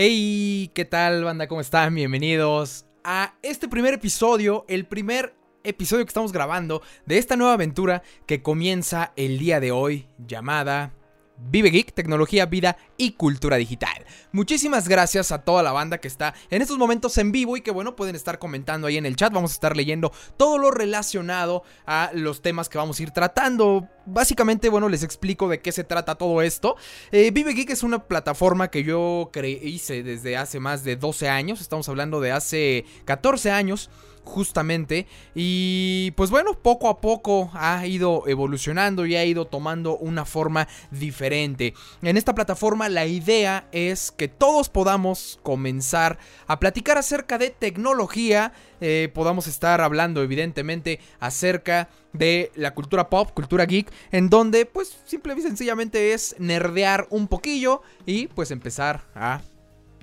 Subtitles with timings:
[0.00, 1.48] Hey, ¿qué tal banda?
[1.48, 1.92] ¿Cómo están?
[1.92, 5.34] Bienvenidos a este primer episodio, el primer
[5.64, 10.94] episodio que estamos grabando de esta nueva aventura que comienza el día de hoy llamada
[11.40, 14.04] Vive Geek, tecnología, vida y cultura digital.
[14.32, 17.70] Muchísimas gracias a toda la banda que está en estos momentos en vivo y que
[17.70, 19.32] bueno, pueden estar comentando ahí en el chat.
[19.32, 23.88] Vamos a estar leyendo todo lo relacionado a los temas que vamos a ir tratando.
[24.04, 26.76] Básicamente, bueno, les explico de qué se trata todo esto.
[27.12, 29.30] Eh, Vive Geek es una plataforma que yo
[29.62, 31.60] hice desde hace más de 12 años.
[31.60, 33.90] Estamos hablando de hace 14 años
[34.28, 35.06] justamente.
[35.34, 40.68] Y pues bueno, poco a poco ha ido evolucionando y ha ido tomando una forma
[40.90, 41.74] diferente.
[42.02, 48.52] En esta plataforma la idea es que todos podamos comenzar a platicar acerca de tecnología.
[48.80, 54.98] Eh, podamos estar hablando evidentemente acerca de la cultura pop, cultura geek, en donde pues
[55.04, 59.40] simple y sencillamente es nerdear un poquillo y pues empezar a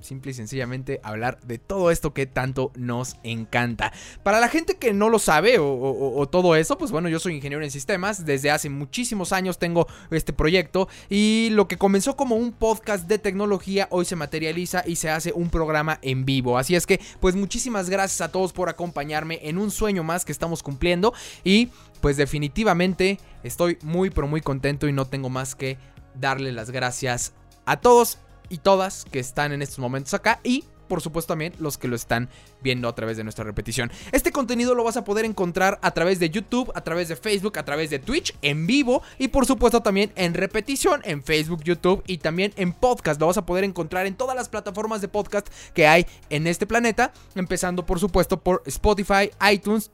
[0.06, 3.92] simple y sencillamente hablar de todo esto que tanto nos encanta.
[4.22, 7.62] Para la gente que no lo sabe o, todo eso, pues bueno, yo soy ingeniero
[7.62, 12.52] en sistemas, desde hace muchísimos años tengo este proyecto y lo que comenzó como un
[12.52, 16.58] podcast de tecnología hoy se materializa y se hace un programa en vivo.
[16.58, 20.32] Así es que, pues muchísimas gracias a todos por acompañarme en un sueño más que
[20.32, 21.12] estamos cumpliendo
[21.44, 25.78] y pues definitivamente estoy muy pero muy contento y no tengo más que
[26.14, 27.32] darle las gracias
[27.64, 28.18] a todos
[28.48, 31.96] y todas que están en estos momentos acá y por supuesto también los que lo
[31.96, 32.28] están
[32.62, 33.90] viendo a través de nuestra repetición.
[34.12, 37.58] Este contenido lo vas a poder encontrar a través de YouTube, a través de Facebook,
[37.58, 42.02] a través de Twitch, en vivo y por supuesto también en repetición en Facebook, YouTube
[42.06, 43.20] y también en podcast.
[43.20, 46.66] Lo vas a poder encontrar en todas las plataformas de podcast que hay en este
[46.66, 49.90] planeta, empezando por supuesto por Spotify, iTunes,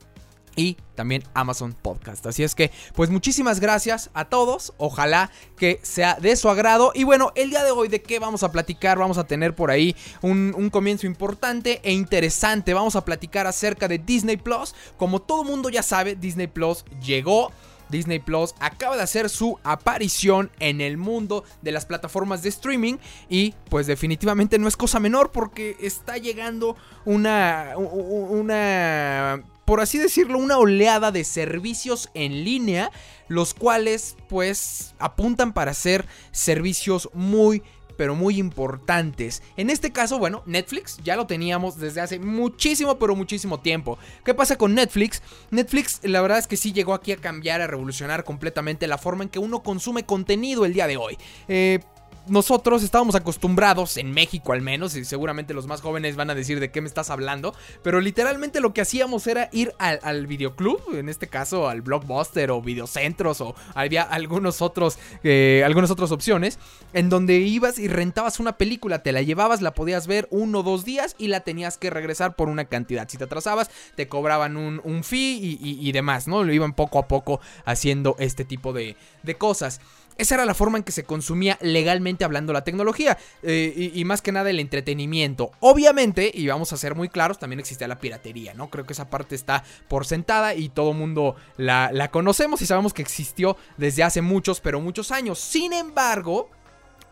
[0.55, 2.25] y también Amazon Podcast.
[2.25, 4.73] Así es que, pues muchísimas gracias a todos.
[4.77, 6.91] Ojalá que sea de su agrado.
[6.93, 8.97] Y bueno, el día de hoy, ¿de qué vamos a platicar?
[8.97, 12.73] Vamos a tener por ahí un, comienzo importante e interesante.
[12.73, 14.75] Vamos a platicar acerca de Disney Plus.
[14.97, 17.51] Como todo mundo ya sabe, Disney Plus llegó.
[17.89, 22.95] Disney Plus acaba de hacer su aparición en el mundo de las plataformas de streaming
[23.29, 26.75] y pues definitivamente no es cosa menor porque está llegando
[27.05, 32.91] una una por así decirlo, una oleada de servicios en línea,
[33.27, 37.63] los cuales pues apuntan para ser servicios muy
[37.97, 39.41] pero muy importantes.
[39.57, 43.97] En este caso, bueno, Netflix ya lo teníamos desde hace muchísimo, pero muchísimo tiempo.
[44.25, 45.21] ¿Qué pasa con Netflix?
[45.51, 49.23] Netflix, la verdad es que sí llegó aquí a cambiar, a revolucionar completamente la forma
[49.23, 51.17] en que uno consume contenido el día de hoy.
[51.47, 51.79] Eh,
[52.27, 56.59] nosotros estábamos acostumbrados, en México al menos, y seguramente los más jóvenes van a decir
[56.59, 61.09] de qué me estás hablando, pero literalmente lo que hacíamos era ir al, videoclub, en
[61.09, 66.59] este caso al Blockbuster o Videocentros o había algunos otros, eh, algunas otras opciones,
[66.93, 70.63] en donde ibas y rentabas una película, te la llevabas, la podías ver uno o
[70.63, 73.07] dos días y la tenías que regresar por una cantidad.
[73.09, 76.43] Si te atrasabas, te cobraban un, fee y, demás, ¿no?
[76.43, 79.81] Lo iban poco a poco haciendo este tipo de, de cosas.
[80.17, 84.21] Esa era la forma en que se consumía legalmente hablando la tecnología eh, y, más
[84.21, 85.51] que nada el entretenimiento.
[85.59, 88.69] Obviamente, y vamos a ser muy claros, también existía la piratería, ¿no?
[88.69, 92.93] Creo que esa parte está por sentada y todo mundo la, la conocemos y sabemos
[92.93, 95.39] que existió desde hace muchos, pero muchos años.
[95.39, 96.49] Sin embargo,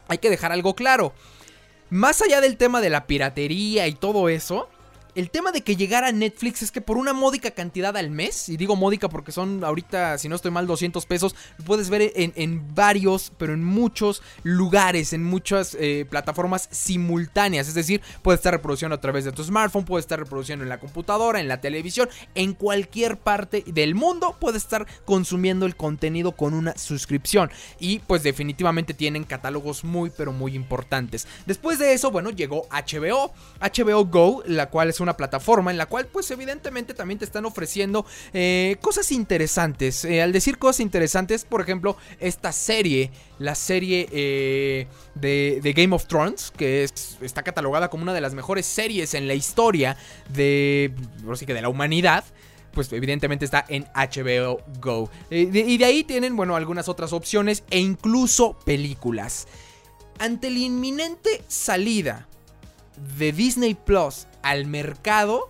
[0.08, 1.14] hay que dejar algo claro.
[1.90, 4.70] Más allá del tema de la piratería y todo eso,
[5.16, 8.48] el tema de que llegara a Netflix es que por una módica cantidad al mes,
[8.50, 11.36] y digo módica porque son ahorita, si no estoy mal, 200 pesos,
[11.66, 17.68] puedes ver en, varios, pero en muchos lugares, en muchas eh, plataformas simultáneas.
[17.68, 20.80] Es decir, puedes estar reproduciendo a través de tu smartphone, puedes estar reproduciendo en la
[20.80, 26.54] computadora, en la televisión, en cualquier parte del mundo, puedes estar consumiendo el contenido con
[26.54, 27.52] una suscripción.
[27.80, 31.28] Y pues definitivamente tienen catálogos muy, pero muy importantes.
[31.46, 35.86] Después de eso, bueno, llegó HBO, HBO Go, la cual es una plataforma en la
[35.86, 40.06] cual pues evidentemente también te están ofreciendo eh, cosas interesantes.
[40.06, 46.06] Eh, al decir cosas interesantes, por ejemplo, esta serie, la serie eh, de, Game of
[46.06, 46.84] Thrones, que
[47.22, 49.98] está catalogada como una de las mejores series en la historia
[50.30, 50.94] de,
[51.24, 52.24] de la humanidad
[52.74, 55.10] pues evidentemente está en HBO Go.
[55.30, 59.46] y de ahí tienen, bueno, algunas otras opciones e incluso películas.
[60.20, 62.30] Ante la inminente salida
[63.18, 65.50] de Disney Plus al mercado,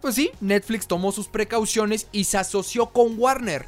[0.00, 3.66] pues sí, Netflix tomó sus precauciones y se asoció con Warner.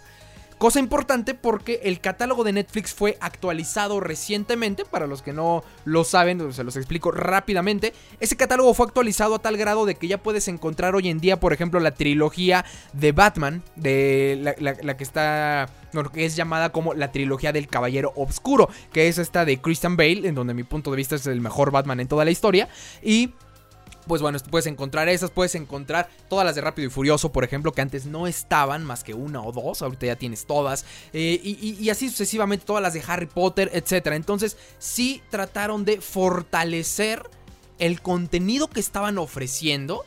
[0.63, 6.05] Cosa importante porque el catálogo de Netflix fue actualizado recientemente, para los que no lo
[6.05, 7.93] saben, se los explico rápidamente.
[8.21, 11.41] Ese catálogo fue actualizado a tal grado de que ya puedes encontrar hoy en día,
[11.41, 15.69] por ejemplo, la trilogía de Batman, de la, que está
[16.15, 20.29] que es llamada como la trilogía del Caballero Obscuro, que es esta de Christian Bale,
[20.29, 22.69] en donde mi punto de vista es el mejor Batman en toda la historia.
[23.03, 23.33] Y
[24.07, 27.73] pues bueno, puedes encontrar esas, puedes encontrar todas las de Rápido y Furioso, por ejemplo,
[27.73, 31.89] que antes no estaban más que una o dos, ahorita ya tienes todas, eh, y,
[31.91, 34.09] así sucesivamente todas las de Harry Potter, etc.
[34.13, 37.23] Entonces sí trataron de fortalecer
[37.79, 40.05] el contenido que estaban ofreciendo,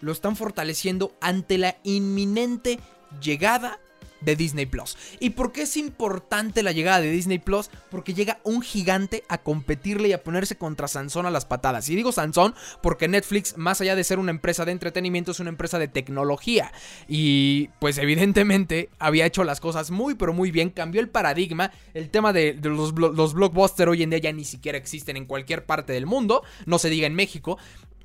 [0.00, 2.78] lo están fortaleciendo ante la inminente
[3.20, 3.80] llegada
[4.24, 4.96] de Disney Plus.
[5.20, 7.70] ¿Y por qué es importante la llegada de Disney Plus?
[7.90, 11.88] Porque llega un gigante a competirle y a ponerse contra Sansón a las patadas.
[11.88, 15.50] Y digo Sansón porque Netflix, más allá de ser una empresa de entretenimiento, es una
[15.50, 16.72] empresa de tecnología.
[17.08, 21.72] Y pues evidentemente había hecho las cosas muy pero muy bien, cambió el paradigma.
[21.92, 25.64] El tema de, los, los blockbusters hoy en día ya ni siquiera existen en cualquier
[25.64, 27.58] parte del mundo, no se diga en México.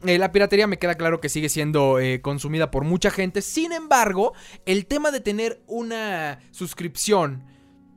[0.06, 3.42] Eh, la piratería me queda claro que sigue siendo eh, consumida por mucha gente.
[3.42, 4.34] Sin embargo,
[4.66, 7.44] el tema de tener una suscripción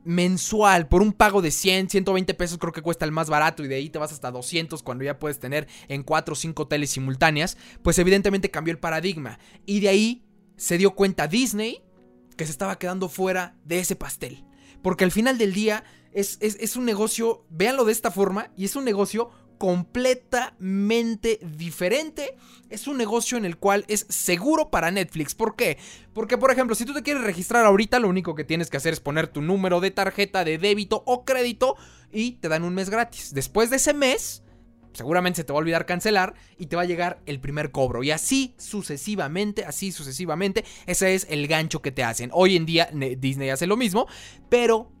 [0.03, 3.69] mensual por un pago de 100, 120 pesos creo que cuesta el más barato y
[3.69, 6.89] de ahí te vas hasta 200 cuando ya puedes tener en 4 o 5 teles
[6.89, 9.39] simultáneas, pues evidentemente cambió el paradigma.
[9.65, 10.25] Y de ahí
[10.57, 11.83] se dio cuenta Disney
[12.35, 14.43] que se estaba quedando fuera de ese pastel.
[14.81, 18.75] Porque al final del día es, es un negocio, véanlo de esta forma, y es
[18.75, 22.35] un negocio completamente diferente.
[22.69, 25.35] Es un negocio en el cual es seguro para Netflix.
[25.35, 25.77] ¿Por qué?
[26.13, 28.93] Porque, por ejemplo, si tú te quieres registrar ahorita, lo único que tienes que hacer
[28.93, 31.75] es poner tu número de tarjeta de débito o crédito
[32.11, 33.33] y te dan un mes gratis.
[33.33, 34.43] Después de ese mes,
[34.93, 38.03] seguramente se te va a olvidar cancelar y te va a llegar el primer cobro.
[38.03, 42.29] Y así sucesivamente, así sucesivamente, ese es el gancho que te hacen.
[42.33, 44.07] Hoy en día Disney hace lo mismo,
[44.49, 44.91] pero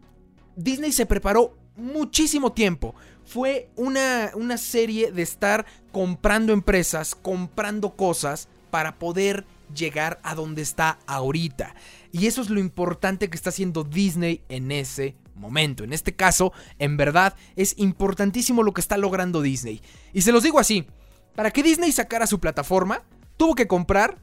[0.55, 8.47] Disney se preparó muchísimo tiempo fue una, una serie de estar comprando empresas, comprando cosas
[8.69, 11.75] para poder llegar a donde está ahorita.
[12.11, 15.83] Y eso es lo importante que está haciendo Disney en ese momento.
[15.83, 19.81] En este caso, en verdad, es importantísimo lo que está logrando Disney.
[20.13, 20.87] Y se los digo así,
[21.35, 23.03] para que Disney sacara su plataforma,
[23.37, 24.19] tuvo que comprar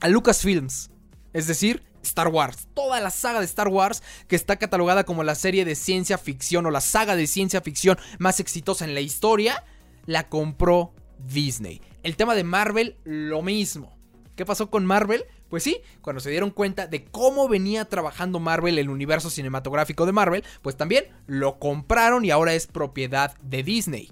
[0.00, 0.90] a Lucasfilms.
[1.32, 2.68] Es decir, Star Wars.
[2.74, 6.66] Toda la saga de Star Wars que está catalogada como la serie de ciencia ficción
[6.66, 9.64] o la saga de ciencia ficción más exitosa en la historia,
[10.06, 11.80] la compró Disney.
[12.02, 13.96] El tema de Marvel, lo mismo.
[14.36, 15.24] ¿Qué pasó con Marvel?
[15.48, 20.12] Pues sí, cuando se dieron cuenta de cómo venía trabajando Marvel, el universo cinematográfico de
[20.12, 24.10] Marvel, pues también lo compraron y ahora es propiedad de Disney.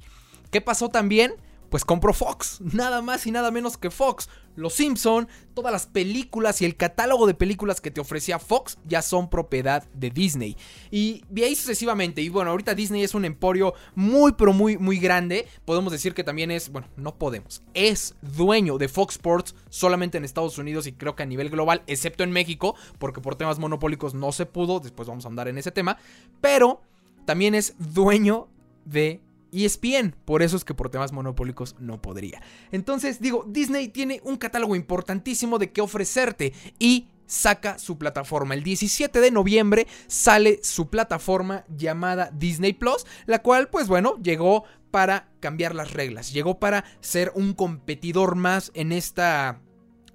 [0.51, 1.33] ¿Qué pasó también?
[1.70, 4.28] Pues compró Fox, nada más y nada menos que Fox.
[4.56, 9.00] Los Simpson, todas las películas y el catálogo de películas que te ofrecía Fox ya
[9.00, 10.56] son propiedad de Disney.
[10.90, 12.20] Y de ahí sucesivamente.
[12.20, 15.46] Y bueno, ahorita Disney es un emporio muy pero muy muy grande.
[15.64, 17.62] Podemos decir que también es, bueno, no podemos.
[17.72, 21.82] Es dueño de Fox Sports solamente en Estados Unidos y creo que a nivel global,
[21.87, 24.81] excepto en México, porque por temas monopólicos no se pudo.
[24.81, 25.96] Después vamos a andar en ese tema.
[26.40, 26.82] Pero
[27.25, 28.49] también es dueño
[28.84, 29.20] de
[29.52, 30.14] ESPN.
[30.25, 32.43] Por eso es que por temas monopólicos no podría.
[32.73, 38.55] Entonces, digo, Disney tiene un catálogo importantísimo de qué ofrecerte y saca su plataforma.
[38.55, 44.64] El 17 de noviembre sale su plataforma llamada Disney Plus, la cual, pues bueno, llegó
[44.91, 49.61] para cambiar las reglas, llegó para ser un competidor más en esta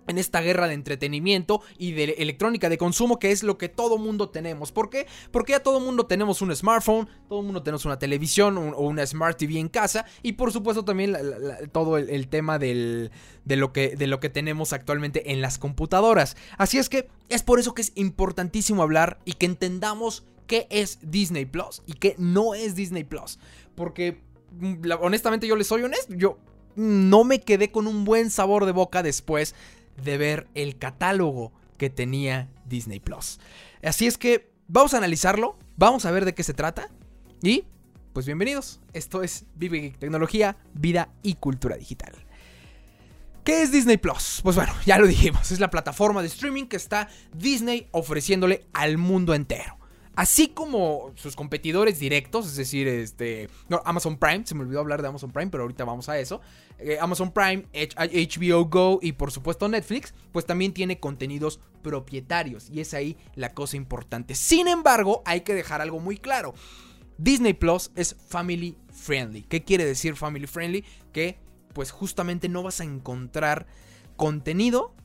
[0.08, 3.98] en esta guerra de entretenimiento y de electrónica de consumo que es lo que todo
[3.98, 4.72] mundo tenemos.
[4.72, 5.08] ¿Por qué?
[5.32, 9.38] Porque ya todo mundo tenemos un smartphone, todo mundo tenemos una televisión o una Smart
[9.38, 11.16] TV en casa y por supuesto también
[11.72, 13.10] todo el, tema de,
[13.46, 16.36] lo que, tenemos actualmente en las computadoras.
[16.58, 21.00] Así es que es por eso que es importantísimo hablar y que entendamos qué es
[21.02, 23.40] Disney Plus y qué no es Disney Plus.
[23.76, 24.22] Porque
[24.60, 26.38] mm, honestamente yo les soy honesto, yo
[26.76, 29.56] no me quedé con un buen sabor de boca después
[30.04, 33.40] de ver el catálogo que tenía Disney Plus.
[33.84, 36.90] Así es que vamos a analizarlo, vamos a ver de qué se trata
[37.42, 37.66] y
[38.14, 38.80] pues bienvenidos.
[38.94, 42.14] Esto es Vive Tecnología, Vida y Cultura Digital.
[43.44, 44.40] ¿Qué es Disney Plus?
[44.42, 48.98] Pues bueno, ya lo dijimos, es la plataforma de streaming que está Disney ofreciéndole al
[48.98, 49.78] mundo entero.
[50.16, 53.50] Así como sus competidores directos, es decir, este,
[53.84, 56.42] Amazon Prime, se me olvidó hablar de Amazon Prime, pero ahorita vamos a eso.
[56.78, 62.80] Eh, Amazon Prime, HBO Go y por supuesto Netflix, pues también tiene contenidos propietarios y
[62.80, 64.36] es ahí la cosa importante.
[64.36, 66.54] Sin embargo, hay que dejar algo muy claro.
[67.18, 69.44] Disney Plus es family friendly.
[69.44, 70.84] ¿Qué quiere decir family friendly?
[71.12, 71.40] Que
[71.74, 73.68] pues justamente no vas a encontrar
[74.16, 74.96] contenido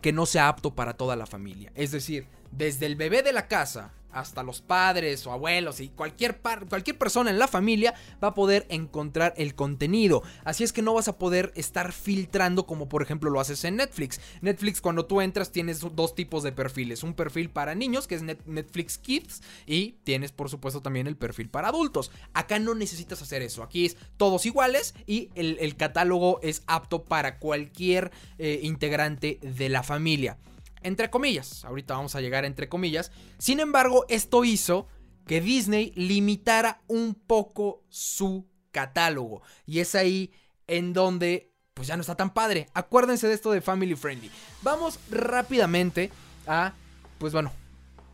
[0.00, 1.72] que no sea apto para toda la familia.
[1.74, 6.40] Es decir, desde el bebé de la casa hasta los padres o abuelos y cualquier,
[6.68, 10.22] cualquier persona en la familia va a poder encontrar el contenido.
[10.44, 13.76] Así es que no vas a poder estar filtrando como por ejemplo lo haces en
[13.76, 14.20] Netflix.
[14.40, 17.02] Netflix cuando tú entras tienes dos tipos de perfiles.
[17.02, 21.48] Un perfil para niños que es Netflix Kids y tienes por supuesto también el perfil
[21.48, 22.10] para adultos.
[22.32, 23.62] Acá no necesitas hacer eso.
[23.62, 29.82] Aquí es todos iguales y el, catálogo es apto para cualquier eh, integrante de la
[29.82, 30.38] familia
[30.84, 31.64] entre comillas.
[31.64, 33.10] Ahorita vamos a llegar entre comillas.
[33.38, 34.86] Sin embargo, esto hizo
[35.26, 39.42] que Disney limitara un poco su catálogo.
[39.66, 40.32] Y es ahí
[40.66, 42.68] en donde pues ya no está tan padre.
[42.72, 44.30] Acuérdense de esto de Family Friendly.
[44.62, 46.12] Vamos rápidamente
[46.46, 46.74] a,
[47.18, 47.52] pues bueno,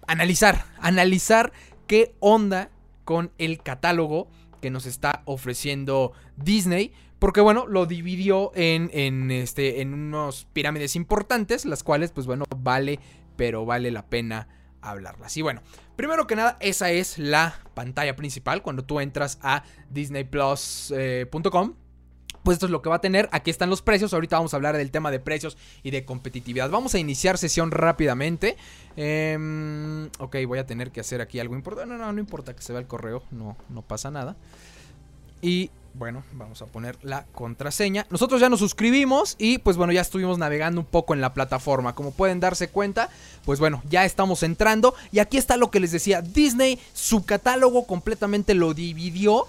[0.07, 1.53] analizar, analizar
[1.87, 2.71] qué onda
[3.05, 4.29] con el catálogo
[4.61, 6.93] que nos está ofreciendo Disney.
[7.19, 12.45] Porque bueno, lo dividió en, en, este, en unos pirámides importantes, las cuales pues bueno,
[12.57, 12.99] vale,
[13.37, 14.49] pero vale la pena
[14.81, 15.37] hablarlas.
[15.37, 15.61] Y bueno,
[15.97, 20.99] primero que nada, esa es la pantalla principal cuando tú entras a disneyplus.com.
[20.99, 21.75] Eh,
[22.43, 23.29] pues esto es lo que va a tener.
[23.33, 24.15] Aquí están los precios.
[24.15, 26.71] Ahorita vamos a hablar del tema de precios y de competitividad.
[26.71, 28.57] Vamos a iniciar sesión rápidamente.
[28.97, 31.93] Em, ok, voy a tener que hacer aquí algo importante.
[31.93, 33.23] No, no, no importa que se vea el correo.
[33.31, 34.37] No, no pasa nada.
[35.43, 38.07] Y bueno, vamos a poner la contraseña.
[38.11, 41.95] Nosotros ya nos suscribimos y pues bueno, ya estuvimos navegando un poco en la plataforma.
[41.95, 43.11] Como pueden darse cuenta,
[43.45, 44.95] pues bueno, ya estamos entrando.
[45.13, 46.23] Y aquí está lo que les decía.
[46.23, 49.47] Disney, su catálogo completamente lo dividió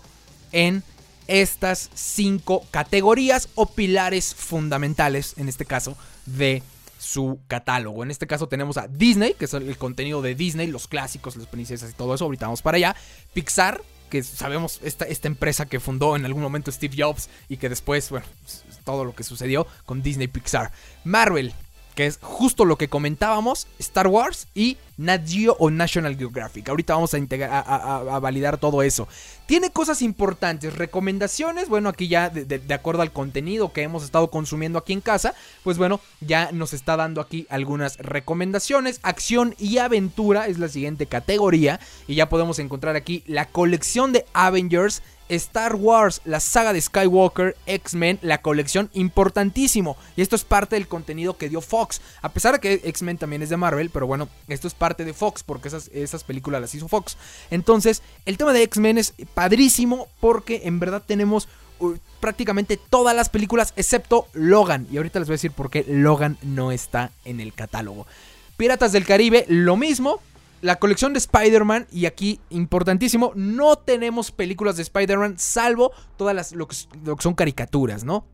[0.52, 0.84] en
[1.28, 6.64] estas cinco categorías o pilares fundamentales, en este caso, de
[7.00, 8.04] su catálogo.
[8.04, 11.48] En este caso tenemos a Disney, que es el contenido de Disney, los clásicos, las
[11.48, 12.26] princesas y todo eso.
[12.26, 12.96] Ahorita vamos para allá.
[13.34, 17.70] Pixar, que sabemos esta, esta empresa que fundó en algún momento Steve Jobs y que
[17.70, 18.26] después, bueno,
[18.84, 20.72] todo lo que sucedió con Disney Pixar.
[21.04, 21.54] Marvel,
[21.96, 26.70] que es justo lo que comentábamos, Star Wars y Nat Geo o National Geographic.
[26.70, 29.08] Ahorita vamos a, a, validar todo eso.
[29.46, 34.80] Tiene cosas importantes, recomendaciones, bueno, aquí ya de, acuerdo al contenido que hemos estado consumiendo
[34.80, 35.34] aquí en casa,
[35.64, 39.00] pues bueno, ya nos está dando aquí algunas recomendaciones.
[39.04, 44.26] Acción y aventura es la siguiente categoría y ya podemos encontrar aquí la colección de
[44.34, 45.02] Avengers
[45.36, 49.98] Star Wars, la saga de Skywalker, X-Men, la colección importantísimo.
[50.16, 52.02] Y esto es parte del contenido que dio Fox.
[52.22, 55.14] A pesar de que X-Men también es de Marvel, pero bueno, esto es parte de
[55.14, 57.18] Fox porque esas, esas películas las hizo Fox.
[57.50, 61.48] Entonces, el tema de X-Men es padrísimo porque en verdad tenemos
[61.80, 64.88] uh, prácticamente todas las películas excepto Logan.
[64.92, 68.06] Y ahorita les voy a decir por qué Logan no está en el catálogo.
[68.58, 70.20] Piratas del Caribe, lo mismo
[70.62, 76.54] la colección de Spider-Man, y aquí importantísimo, no tenemos películas de Spider-Man salvo todas las
[76.54, 76.76] lo que,
[77.20, 78.28] son caricaturas, ¿no?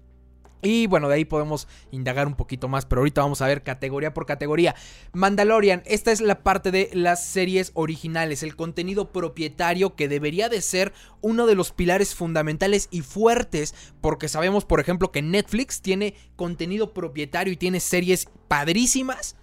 [0.61, 4.13] Y bueno, de ahí podemos indagar un poquito más, pero ahorita vamos a ver categoría
[4.13, 4.75] por categoría.
[5.13, 10.61] Mandalorian, esta es la parte de las series originales, el contenido propietario que debería de
[10.61, 16.15] ser uno de los pilares fundamentales y fuertes, porque sabemos, por ejemplo, que Netflix tiene
[16.35, 19.35] contenido propietario y tiene series padrísimas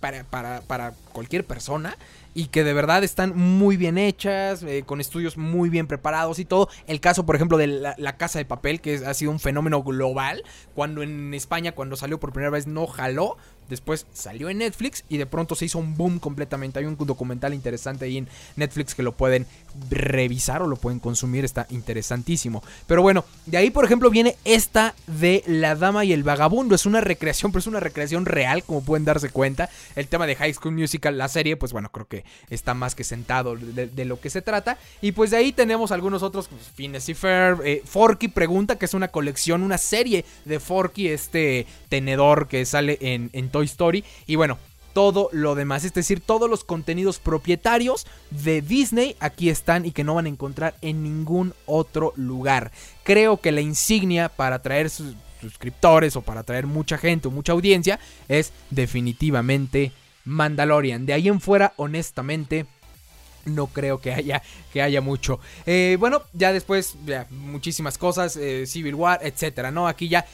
[0.00, 1.96] para, para, para cualquier persona
[2.34, 6.44] y que de verdad están muy bien hechas, eh, con estudios muy bien preparados y
[6.44, 6.68] todo.
[6.86, 10.44] El caso, por ejemplo, de la, Casa de Papel, que ha sido un fenómeno global,
[10.74, 15.16] cuando en España, cuando salió por primera vez, no jaló, Después salió en Netflix y
[15.16, 16.78] de pronto se hizo un boom completamente.
[16.78, 19.46] Hay un documental interesante ahí en Netflix que lo pueden
[19.90, 21.44] revisar o lo pueden consumir.
[21.44, 22.62] Está interesantísimo.
[22.86, 26.76] Pero bueno, de ahí por ejemplo viene esta de La Dama y el Vagabundo.
[26.76, 29.68] Es una recreación, pero es una recreación real, como pueden darse cuenta.
[29.96, 30.74] El tema de High School
[31.10, 34.78] La serie, pues bueno, creo que está más que sentado de, lo que se trata.
[35.00, 37.16] Y pues de ahí tenemos algunos otros, pues, Fines y.
[37.22, 42.98] Eh, Forky pregunta, que es una colección, una serie de Forky, este tenedor que sale
[43.00, 44.04] en, en Toy Story.
[44.26, 44.58] Y bueno,
[44.96, 50.04] todo lo demás, es decir, todos los contenidos propietarios de Disney aquí están y que
[50.04, 52.72] no van a encontrar en ningún otro lugar.
[53.02, 57.52] Creo que la insignia para atraer sus suscriptores o para atraer mucha gente o mucha
[57.52, 59.92] audiencia es definitivamente
[60.26, 61.06] Mandalorian.
[61.06, 62.66] De ahí en fuera, honestamente,
[63.46, 64.42] no creo que haya,
[64.72, 65.40] que haya mucho.
[65.64, 66.96] Eh, bueno, ya después,
[67.30, 69.88] muchísimas cosas, eh, Civil War, etcétera, ¿no?
[69.88, 70.26] Aquí ya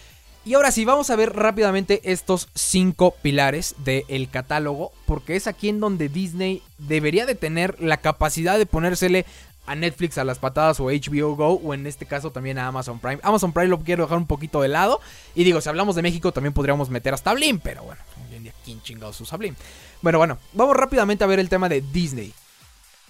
[0.45, 5.69] y ahora sí, vamos a ver rápidamente estos cinco pilares del catálogo, porque es aquí
[5.69, 9.25] en donde Disney debería de tener la capacidad de ponérsele
[9.67, 12.99] a Netflix a las patadas o HBO Go o en este caso también a Amazon
[12.99, 13.21] Prime.
[13.23, 15.01] Amazon Prime lo quiero dejar un poquito de lado
[15.37, 18.01] y digo, si hablamos de México también podríamos meter hasta Blim, pero bueno,
[18.43, 19.55] hoy en día quién chingados usa Blim.
[20.01, 22.33] Bueno, bueno, vamos rápidamente a ver el tema de Disney.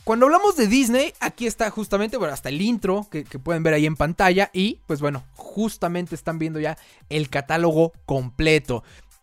[0.04, 3.86] Cuando hablamos de Disney, aquí está justamente, bueno, hasta el intro que, pueden ver ahí
[3.86, 6.76] en pantalla y pues bueno, justamente están viendo ya
[7.08, 8.82] el catálogo completo.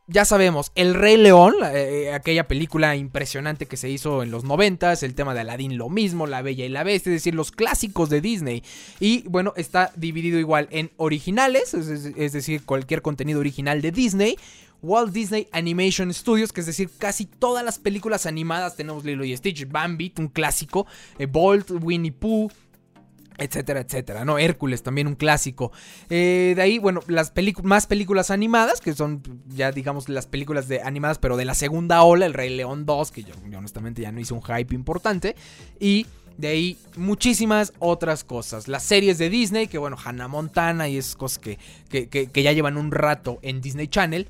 [0.09, 5.03] Ya sabemos, El Rey León, eh, aquella película impresionante que se hizo en los noventas,
[5.03, 8.09] el tema de Aladdin lo mismo, La Bella y la Bestia, es decir, los clásicos
[8.09, 8.63] de Disney.
[8.99, 14.35] Y bueno, está dividido igual en originales, es, decir, cualquier contenido original de Disney.
[14.81, 19.35] Walt Disney Animation Studios, que es decir, casi todas las películas animadas tenemos Lilo y
[19.35, 20.87] Stitch, Bambi, un clásico,
[21.19, 22.49] eh, Bolt, Winnie Pooh,
[23.39, 24.37] etcétera, etcétera, ¿no?
[24.37, 25.71] Hércules, también un clásico.
[26.09, 30.81] Eh, de ahí, bueno, las más películas animadas, que son ya, digamos, las películas de
[30.81, 34.19] animadas, pero de la segunda ola, El Rey León 2, que yo, honestamente ya no
[34.19, 35.35] hice un hype importante.
[35.79, 36.05] Y
[36.37, 38.67] de ahí muchísimas otras cosas.
[38.67, 41.57] Las series de Disney, que bueno, Hannah Montana y esas cosas que,
[41.89, 44.27] que ya llevan un rato en Disney Channel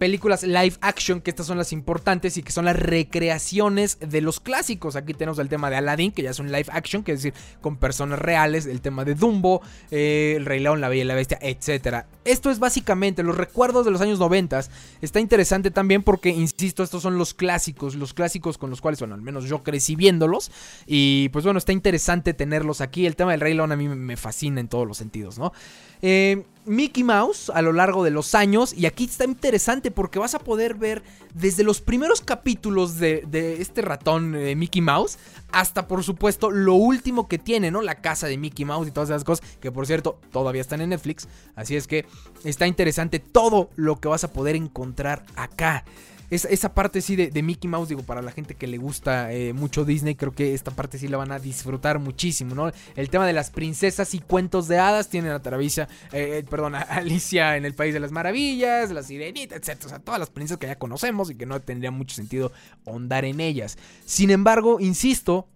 [0.00, 4.40] películas live action, que estas son las importantes y que son las recreaciones de los
[4.40, 4.96] clásicos.
[4.96, 7.34] Aquí tenemos el tema de Aladdin, que ya es un live action, que es decir,
[7.60, 11.14] con personas reales, el tema de Dumbo, eh, El Rey León, La Bella y la
[11.14, 12.06] Bestia, etc.
[12.24, 14.62] Esto es básicamente los recuerdos de los años 90.
[15.02, 19.14] Está interesante también porque, insisto, estos son los clásicos, los clásicos con los cuales, bueno,
[19.14, 20.50] al menos yo crecí viéndolos.
[20.86, 23.04] Y pues bueno, está interesante tenerlos aquí.
[23.04, 25.52] El tema del Rey León a mí me fascina en todos los sentidos, ¿no?
[26.00, 28.72] Eh, Mickey Mouse a lo largo de los años.
[28.74, 31.02] Y aquí está interesante porque vas a poder ver
[31.34, 35.18] desde los primeros capítulos de, este ratón eh, Mickey Mouse
[35.52, 37.82] hasta, por supuesto, lo último que tiene, ¿no?
[37.82, 40.90] La casa de Mickey Mouse y todas esas cosas que, por cierto, todavía están en
[40.90, 41.28] Netflix.
[41.56, 42.06] Así es que
[42.44, 45.84] está interesante todo lo que vas a poder encontrar acá
[46.30, 49.84] esa parte sí de, Mickey Mouse, digo, para la gente que le gusta eh, mucho
[49.84, 52.70] Disney, creo que esta parte sí la van a disfrutar muchísimo, ¿no?
[52.94, 56.76] El tema de las princesas y cuentos de hadas, tienen a Travisa, eh, eh, perdón,
[56.76, 59.84] a Alicia en el País de las Maravillas, la Sirenita, etc.
[59.84, 62.52] O sea, todas las princesas que ya conocemos y que no tendría mucho sentido
[62.86, 63.76] ahondar en ellas.
[64.04, 65.48] Sin embargo, insisto,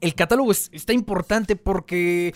[0.00, 2.34] el catálogo está importante porque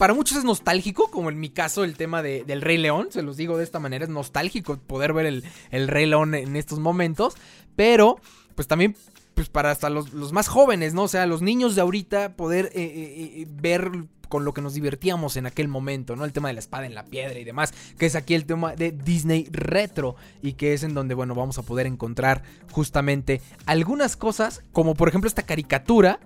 [0.00, 3.36] para muchos es nostálgico, como en mi caso el tema del Rey León, se los
[3.36, 7.36] digo de esta manera, es nostálgico poder ver el, Rey León en estos momentos,
[7.76, 8.18] pero
[8.54, 8.96] pues también
[9.34, 11.02] pues para hasta los, más jóvenes, ¿no?
[11.02, 13.90] O sea, los niños de ahorita poder eh, eh, eh, ver
[14.30, 16.24] con lo que nos divertíamos en aquel momento, ¿no?
[16.24, 18.74] El tema de la espada en la piedra y demás, que es aquí el tema
[18.74, 22.42] de Disney retro y que es en donde, bueno, vamos a poder encontrar
[22.72, 26.20] justamente algunas cosas, como por ejemplo esta caricatura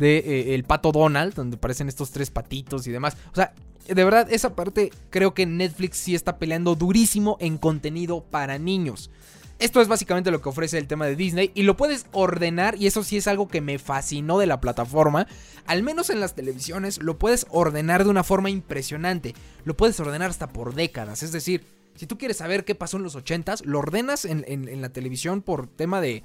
[0.00, 3.16] de eh, el pato Donald, donde aparecen estos tres patitos y demás.
[3.32, 3.52] O sea,
[3.86, 9.10] de verdad, esa parte creo que Netflix sí está peleando durísimo en contenido para niños.
[9.58, 12.86] Esto es básicamente lo que ofrece el tema de Disney y lo puedes ordenar y
[12.86, 15.26] eso sí es algo que me fascinó de la plataforma.
[15.66, 19.34] Al menos en las televisiones lo puedes ordenar de una forma impresionante.
[19.64, 21.22] Lo puedes ordenar hasta por décadas.
[21.22, 24.88] Es decir, si tú quieres saber qué pasó en los 80s, lo ordenas en la
[24.88, 26.22] televisión por tema de,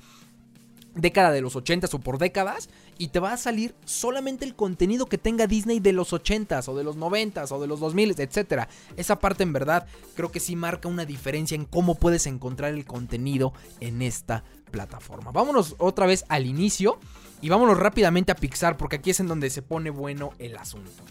[0.95, 5.05] década de los 80s o por décadas y te va a salir solamente el contenido
[5.07, 8.67] que tenga Disney de los 80s o de los 90s o de los 2000s, etc.
[8.95, 12.85] Esa parte en verdad creo que sí marca una diferencia en cómo puedes encontrar el
[12.85, 15.31] contenido en esta plataforma.
[15.31, 16.99] Vámonos otra vez al inicio
[17.41, 21.03] y vámonos rápidamente a Pixar porque aquí es en donde se pone bueno el asunto.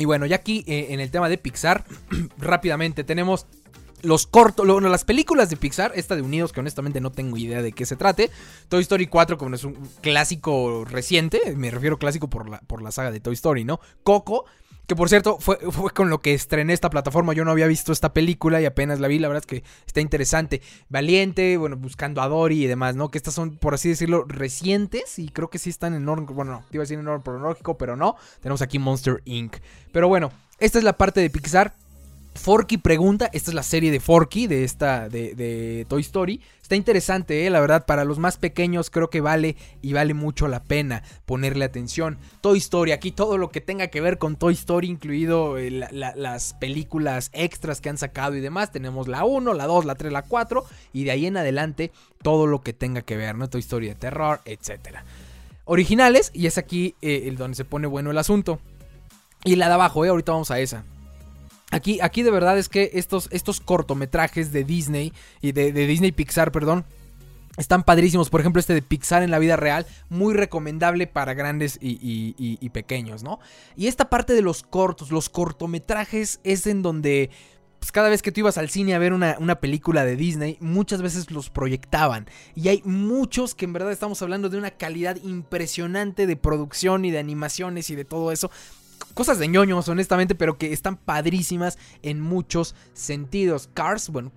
[0.00, 1.84] Y bueno, ya aquí eh, en el tema de Pixar,
[2.38, 3.46] rápidamente tenemos
[4.02, 7.72] los cortos, las películas de Pixar, esta de Unidos, que honestamente no tengo idea de
[7.72, 8.30] qué se trate.
[8.68, 12.92] Toy Story 4, como es un clásico reciente, me refiero clásico por la, por la
[12.92, 13.80] saga de Toy Story, ¿no?
[14.02, 14.44] Coco,
[14.90, 17.32] que por cierto fue, fue con lo que estrené esta plataforma.
[17.32, 19.20] Yo no había visto esta película y apenas la vi.
[19.20, 20.62] La verdad es que está interesante.
[20.88, 23.08] Valiente, bueno, buscando a Dory y demás, ¿no?
[23.08, 26.26] Que estas son, por así decirlo, recientes y creo que sí están en orden.
[26.26, 28.16] Bueno, no, te iba a decir en orden cronológico, pero no.
[28.40, 29.58] Tenemos aquí Monster Inc.
[29.92, 31.72] Pero bueno, esta es la parte de Pixar
[32.34, 36.40] Forky pregunta, esta es la serie de Forky de esta de, Toy Story.
[36.62, 37.50] Está interesante, ¿eh?
[37.50, 41.64] la verdad, para los más pequeños creo que vale y vale mucho la pena ponerle
[41.64, 42.18] atención.
[42.40, 46.54] Toy Story, aquí todo lo que tenga que ver con Toy Story, incluido eh, las
[46.54, 48.70] películas extras que han sacado y demás.
[48.70, 51.90] Tenemos la 1, la 2, la 3, la 4 y de ahí en adelante
[52.22, 53.50] todo lo que tenga que ver, ¿no?
[53.50, 54.98] Toy Story de terror, etc.
[55.64, 58.60] Originales, y es aquí eh, el donde se pone bueno el asunto.
[59.44, 60.10] Y la de abajo, ¿eh?
[60.10, 60.84] ahorita vamos a esa.
[61.70, 66.50] Aquí, aquí de verdad es que estos, estos cortometrajes de Disney y de, Disney Pixar,
[66.50, 66.84] perdón,
[67.56, 68.28] están padrísimos.
[68.28, 73.22] Por ejemplo, este de Pixar en la vida real, muy recomendable para grandes y, pequeños,
[73.22, 73.38] ¿no?
[73.76, 77.30] Y esta parte de los cortos, los cortometrajes, es en donde
[77.78, 80.58] pues cada vez que tú ibas al cine a ver una, una, película de Disney,
[80.60, 82.28] muchas veces los proyectaban.
[82.54, 87.10] Y hay muchos que en verdad estamos hablando de una calidad impresionante de producción y
[87.10, 88.50] de animaciones y de todo eso
[89.14, 93.68] cosas de ñoños, honestamente, pero que están padrísimas en muchos sentidos.
[93.72, 94.32] Cars, bueno,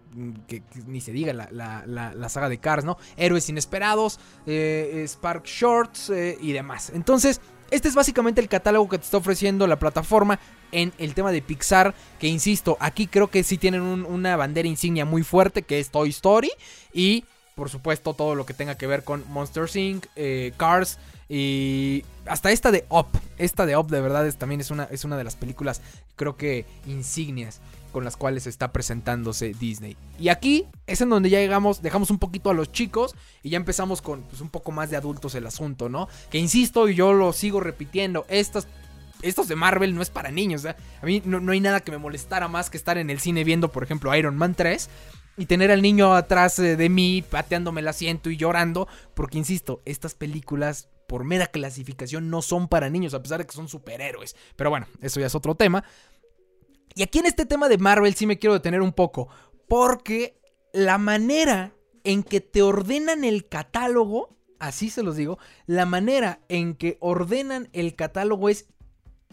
[0.47, 2.97] que, ni se diga la, saga de Cars, ¿no?
[3.17, 6.91] Héroes Inesperados, eh, Spark Shorts eh, y demás.
[6.93, 10.39] Entonces, este es básicamente el catálogo que te está ofreciendo la plataforma.
[10.71, 15.05] en el tema de Pixar, que insisto, aquí creo que sí tienen una bandera insignia
[15.05, 16.49] muy fuerte, que es Toy Story,
[16.91, 20.97] y por supuesto todo lo que tenga que ver con Monster Inc., eh, Cars,
[21.35, 23.07] y hasta esta de Up.
[23.39, 25.81] Esta de Up de verdad es, también es una, es una de las películas,
[26.15, 27.59] creo que insignias
[27.91, 29.97] con las cuales está presentándose Disney.
[30.19, 33.57] Y aquí es en donde ya llegamos, dejamos un poquito a los chicos y ya
[33.57, 36.07] empezamos con pues, un poco más de adultos el asunto, ¿no?
[36.29, 38.67] Que insisto y yo lo sigo repitiendo, estas
[39.23, 40.67] estos de Marvel no es para niños.
[40.67, 43.43] A mí no, no, hay nada que me molestara más que estar en el cine
[43.43, 44.87] viendo, por ejemplo, Iron Man 3
[45.35, 48.87] y tener al niño atrás eh, de mí pateándome el asiento y llorando.
[49.15, 53.53] Porque, insisto, estas películas por mera clasificación no son para niños, a pesar de que
[53.53, 54.35] son superhéroes.
[54.55, 55.83] Pero bueno, eso ya es otro tema.
[56.95, 59.29] Y aquí en este tema de Marvel sí me quiero detener un poco,
[59.67, 60.41] porque
[60.73, 66.73] la manera en que te ordenan el catálogo, así se los digo, la manera en
[66.73, 68.65] que ordenan el catálogo es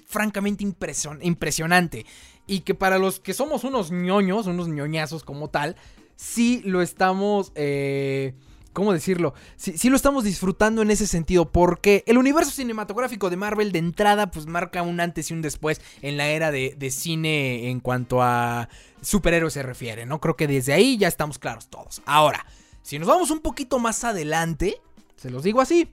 [0.07, 2.05] francamente impresionante.
[2.47, 5.77] Y que para los que somos unos ñoños, unos ñoñazos como tal,
[6.15, 7.53] sí lo estamos...
[7.55, 8.35] Eh,
[8.73, 9.35] ¿Cómo decirlo?
[9.57, 14.31] Sí, lo estamos disfrutando en ese sentido, porque el universo cinematográfico de Marvel de entrada
[14.31, 18.69] pues marca un antes y un después en la era de, cine en cuanto a
[19.01, 20.21] superhéroes se refiere, ¿no?
[20.21, 22.01] Creo que desde ahí ya estamos claros todos.
[22.07, 22.47] Ahora,
[22.83, 24.81] si nos vamos un poquito más adelante,
[25.17, 25.89] se los digo así,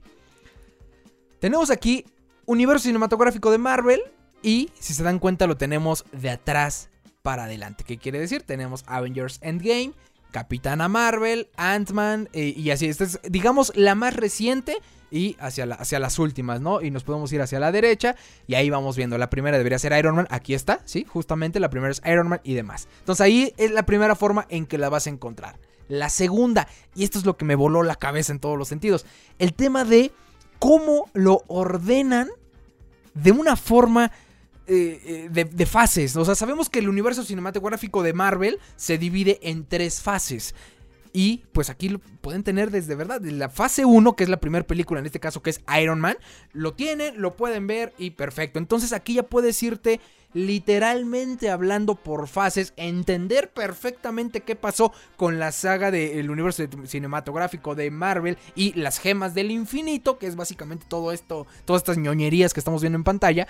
[1.40, 2.04] tenemos aquí
[2.46, 4.02] universo cinematográfico de Marvel
[4.40, 6.90] y si se dan cuenta lo tenemos de atrás
[7.22, 7.82] para adelante.
[7.82, 8.42] ¿Qué quiere decir?
[8.42, 9.94] Tenemos Avengers Endgame
[10.30, 12.86] Capitana Marvel, Ant-Man eh, y así.
[12.86, 14.76] Esta es, digamos, la más reciente
[15.10, 16.82] y hacia, hacia las últimas, ¿no?
[16.82, 19.16] Y nos podemos ir hacia la derecha y ahí vamos viendo.
[19.18, 20.26] La primera debería ser Iron Man.
[20.30, 21.06] Aquí está, ¿sí?
[21.08, 22.88] Justamente la primera es Iron Man y demás.
[23.00, 25.58] Entonces ahí es la primera forma en que la vas a encontrar.
[25.88, 29.06] La segunda, y esto es lo que me voló la cabeza en todos los sentidos,
[29.38, 30.12] el tema de
[30.58, 32.28] cómo lo ordenan
[33.14, 34.12] de una forma
[34.68, 36.14] eh, eh, de, fases.
[36.16, 40.54] O sea, sabemos que el universo cinematográfico de Marvel se divide en tres fases.
[41.12, 44.66] Y pues aquí lo pueden tener desde verdad, la fase 1, que es la primera
[44.66, 46.18] película, en este caso que es Iron Man,
[46.52, 48.58] lo tienen, lo pueden ver y perfecto.
[48.58, 50.00] Entonces aquí ya puedes irte
[50.34, 57.90] literalmente hablando por fases, entender perfectamente qué pasó con la saga del universo cinematográfico de
[57.90, 62.60] Marvel y las gemas del infinito, que es básicamente todo esto, todas estas ñoñerías que
[62.60, 63.48] estamos viendo en pantalla.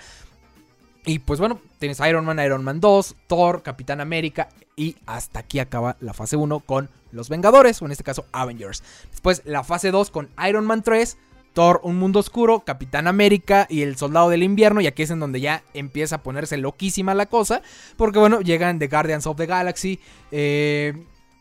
[1.09, 5.57] Y pues bueno, tienes Iron Man, Iron Man 2, Thor, Capitán América y hasta aquí
[5.57, 8.83] acaba la fase 1 con los Vengadores, o en este caso Avengers.
[9.09, 11.17] Después la fase 2 con Iron Man 3,
[11.53, 14.81] Thor, Un Mundo Oscuro, Capitán América y el Soldado del Invierno.
[14.81, 17.63] Y aquí es en donde ya empieza a ponerse loquísima la cosa.
[17.97, 20.93] Porque bueno, llegan The Guardians of the Galaxy, eh,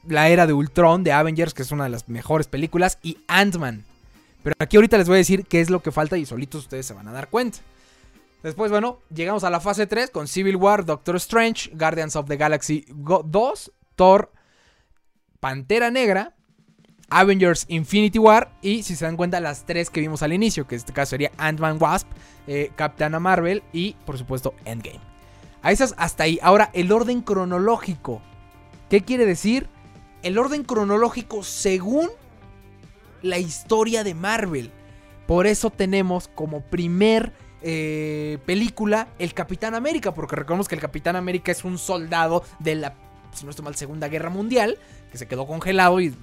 [0.07, 3.85] la era de Ultron de Avengers, que es una de las mejores películas, y Ant-Man.
[4.43, 6.87] Pero aquí ahorita les voy a decir qué es lo que falta y solitos ustedes
[6.87, 7.59] se van a dar cuenta.
[8.43, 12.37] Después, bueno, llegamos a la fase 3 con Civil War, Doctor Strange, Guardians of the
[12.37, 14.33] Galaxy 2, Thor,
[15.41, 16.35] Pantera Negra,
[17.11, 20.75] Avengers Infinity War y si se dan cuenta las tres que vimos al inicio, que
[20.75, 22.07] en este caso sería Ant-Man Wasp,
[22.47, 25.01] eh, Capitana Marvel y por supuesto Endgame.
[25.63, 26.39] A esas hasta ahí.
[26.43, 28.23] Ahora, el orden cronológico.
[28.89, 29.69] ¿Qué quiere decir?
[30.23, 32.11] El orden cronológico según
[33.23, 34.71] la historia de Marvel.
[35.27, 41.17] Por eso tenemos como primer eh, película El Capitán América, porque recordemos que el Capitán
[41.17, 42.95] América es un soldado de la,
[43.33, 44.79] si no estoy mal, Segunda Guerra Mundial,
[45.11, 46.15] que se quedó congelado y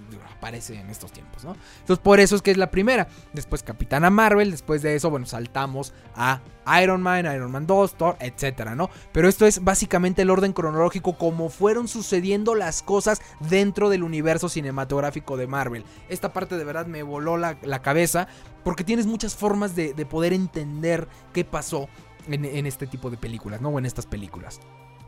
[0.45, 1.55] aparece en estos tiempos, ¿no?
[1.79, 3.07] Entonces por eso es que es la primera.
[3.33, 6.41] Después Capitana Marvel, después de eso, bueno, saltamos a
[6.83, 8.91] Iron Man, Iron Man 2, Thor, etcétera, ¿no?
[9.11, 14.47] Pero esto es básicamente el orden cronológico como fueron sucediendo las cosas dentro del universo
[14.47, 15.83] cinematográfico de Marvel.
[16.09, 18.27] Esta parte de verdad me voló la, cabeza
[18.63, 21.89] porque tienes muchas formas de, poder entender qué pasó
[22.27, 23.69] en, en este tipo de películas, ¿no?
[23.69, 24.59] O en estas películas.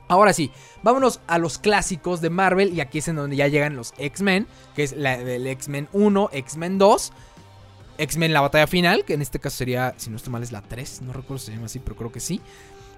[0.08, 0.52] Ahora sí,
[0.84, 4.48] vámonos a los clásicos de Marvel y aquí es en donde ya llegan los X-Men,
[4.76, 7.14] que es la del X-Men 1, X-Men 2,
[7.98, 10.62] X-Men la batalla final, que en este caso sería, si no estoy mal, es la
[10.62, 12.42] 3, no recuerdo si se llama así, pero creo que sí.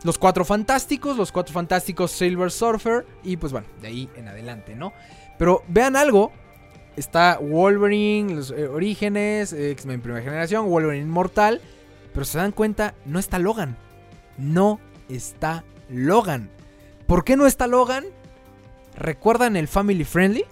[0.03, 4.75] Los Cuatro Fantásticos, los Cuatro Fantásticos Silver Surfer y pues bueno, de ahí en adelante,
[4.75, 4.93] ¿no?
[5.37, 6.31] Pero vean algo,
[6.95, 11.59] está Wolverine, los eh, orígenes, X-Men primera generación, Wolverine inmortal,
[12.13, 13.77] pero se dan cuenta, no está Logan,
[14.37, 16.49] no está Logan.
[17.09, 18.05] ¿Por qué no está Logan?
[18.95, 20.45] ¿Recuerdan el Family Friendly?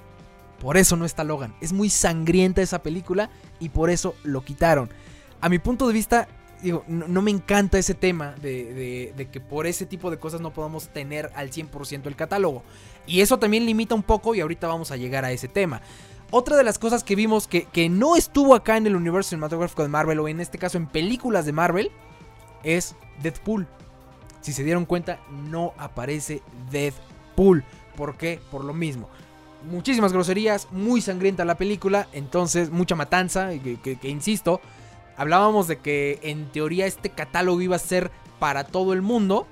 [0.59, 1.53] Por eso no está Logan.
[1.61, 4.89] Es muy sangrienta esa película y por eso lo quitaron.
[5.39, 6.27] A mi punto de vista,
[6.63, 10.87] digo, no, me encanta ese tema de, que por ese tipo de cosas no podamos
[10.87, 12.63] tener al 100% el catálogo.
[13.05, 15.83] Y eso también limita un poco y ahorita vamos a llegar a ese tema.
[16.31, 19.83] Otra de las cosas que vimos que, que no estuvo acá en el universo cinematográfico
[19.83, 21.91] de Marvel o en este caso en películas de Marvel
[22.63, 23.67] es Deadpool.
[24.47, 27.65] Si se dieron cuenta, no aparece Deadpool.
[27.97, 28.39] ¿Por qué?
[28.49, 29.09] Por lo mismo.
[29.69, 34.61] Muchísimas groserías, muy sangrienta la película, entonces mucha matanza, que, insisto,
[35.17, 39.47] hablábamos de que en teoría este catálogo iba a ser para todo el mundo.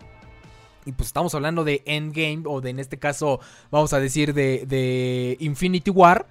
[0.85, 4.65] Y pues estamos hablando de Endgame, o de en este caso, vamos a decir, de,
[4.65, 6.25] de Infinity War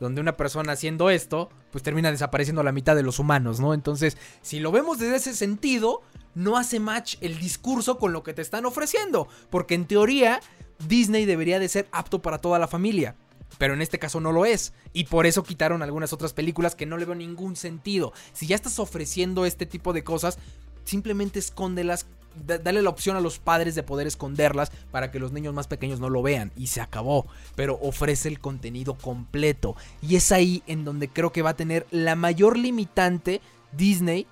[0.00, 3.74] donde una persona haciendo esto, pues termina desapareciendo la mitad de los humanos, ¿no?
[3.74, 6.02] Entonces, si lo vemos desde ese sentido,
[6.34, 10.40] no hace match el discurso con lo que te están ofreciendo, porque en teoría
[10.86, 13.16] Disney debería de ser apto para toda la familia.
[13.56, 14.72] Pero en este caso no lo es.
[14.92, 18.12] Y por eso quitaron algunas otras películas que no le veo ningún sentido.
[18.32, 20.38] Si ya estás ofreciendo este tipo de cosas,
[20.84, 22.06] simplemente escóndelas
[22.46, 26.00] dale la opción a los padres de poder esconderlas para que los niños más pequeños
[26.00, 27.26] no lo vean y se acabó.
[27.54, 31.86] Pero ofrece el contenido completo y es ahí en donde creo que va a tener
[31.90, 33.40] la mayor limitante
[33.72, 34.26] Disney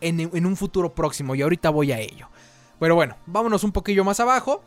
[0.00, 2.28] en, en un futuro próximo y ahorita voy a ello.
[2.78, 4.62] Pero bueno, vámonos un poquillo más abajo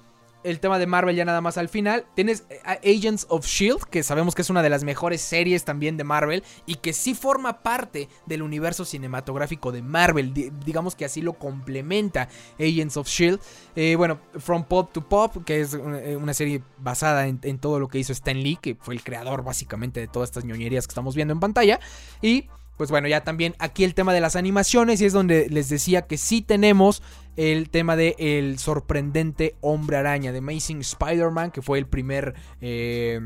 [0.45, 2.05] el tema de Marvel ya nada más al final.
[2.15, 5.97] Tienes eh, Agents of Shield, que sabemos que es una de las mejores series también
[5.97, 10.33] de Marvel y que sí forma parte del universo cinematográfico de Marvel.
[10.33, 12.29] digamos que así lo complementa
[12.59, 13.39] Agents of Shield.
[13.75, 17.79] Eh, bueno, From Pop to Pop, que es una, eh, serie basada en, en, todo
[17.79, 20.91] lo que hizo Stan Lee, que fue el creador básicamente de todas estas ñoñerías que
[20.91, 21.79] estamos viendo en pantalla.
[22.21, 25.69] Y pues bueno, ya también aquí el tema de las animaciones y es donde les
[25.69, 27.01] decía que sí tenemos
[27.35, 32.35] el tema de el sorprendente hombre araña de Amazing Spider-Man, que fue el primer...
[32.61, 33.21] Eh,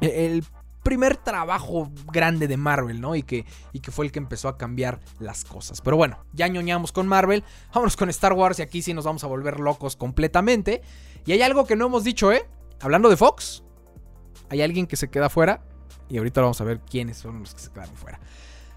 [0.00, 0.44] el
[0.82, 3.14] primer trabajo grande de Marvel, ¿no?
[3.14, 5.80] Y que, y que fue el que empezó a cambiar las cosas.
[5.80, 9.22] Pero bueno, ya ñoñamos con Marvel, vámonos con Star Wars y aquí sí nos vamos
[9.24, 10.82] a volver locos completamente.
[11.26, 12.46] Y hay algo que no hemos dicho, ¿eh?
[12.80, 13.62] Hablando de Fox,
[14.48, 15.62] hay alguien que se queda fuera
[16.08, 18.20] y ahorita vamos a ver quiénes son los que se quedaron fuera.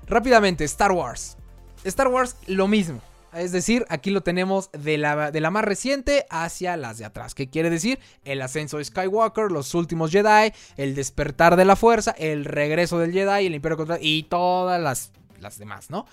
[0.07, 1.37] Rápidamente, Star Wars.
[1.83, 3.01] Star Wars, lo mismo.
[3.33, 7.33] Es decir, aquí lo tenemos de la, de la, más reciente hacia las de atrás.
[7.33, 7.99] ¿Qué quiere decir?
[8.25, 13.11] El ascenso de Skywalker, los últimos Jedi, el despertar de la fuerza, el regreso del
[13.11, 16.05] Jedi, el Imperio contra y todas las, las demás, ¿no?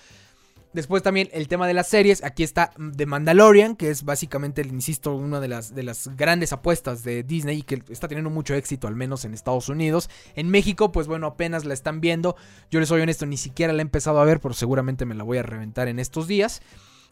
[0.73, 2.23] Después también el tema de las series.
[2.23, 7.03] Aquí está The Mandalorian, que es básicamente, insisto, una de las, de las grandes apuestas
[7.03, 10.09] de Disney y que está teniendo mucho éxito, al menos en Estados Unidos.
[10.35, 12.35] En México, pues bueno, apenas la están viendo.
[12.69, 15.23] Yo les soy honesto, ni siquiera la he empezado a ver, pero seguramente me la
[15.23, 16.61] voy a reventar en estos días.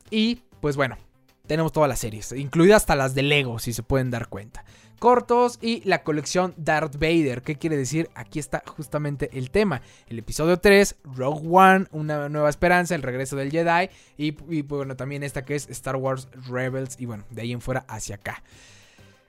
[0.10, 0.98] Y pues bueno,
[1.45, 4.63] tenemos todas las series, incluidas hasta las de Lego, si se pueden dar cuenta
[4.99, 7.41] cortos y la colección Darth Vader.
[7.41, 8.09] ¿Qué quiere decir?
[8.13, 9.81] Aquí está justamente el tema.
[10.07, 15.23] El episodio 3, Rogue One, Una Nueva Esperanza, El Regreso del Jedi y, bueno, también
[15.23, 18.43] esta que es Star Wars Rebels y bueno, de ahí en fuera hacia acá.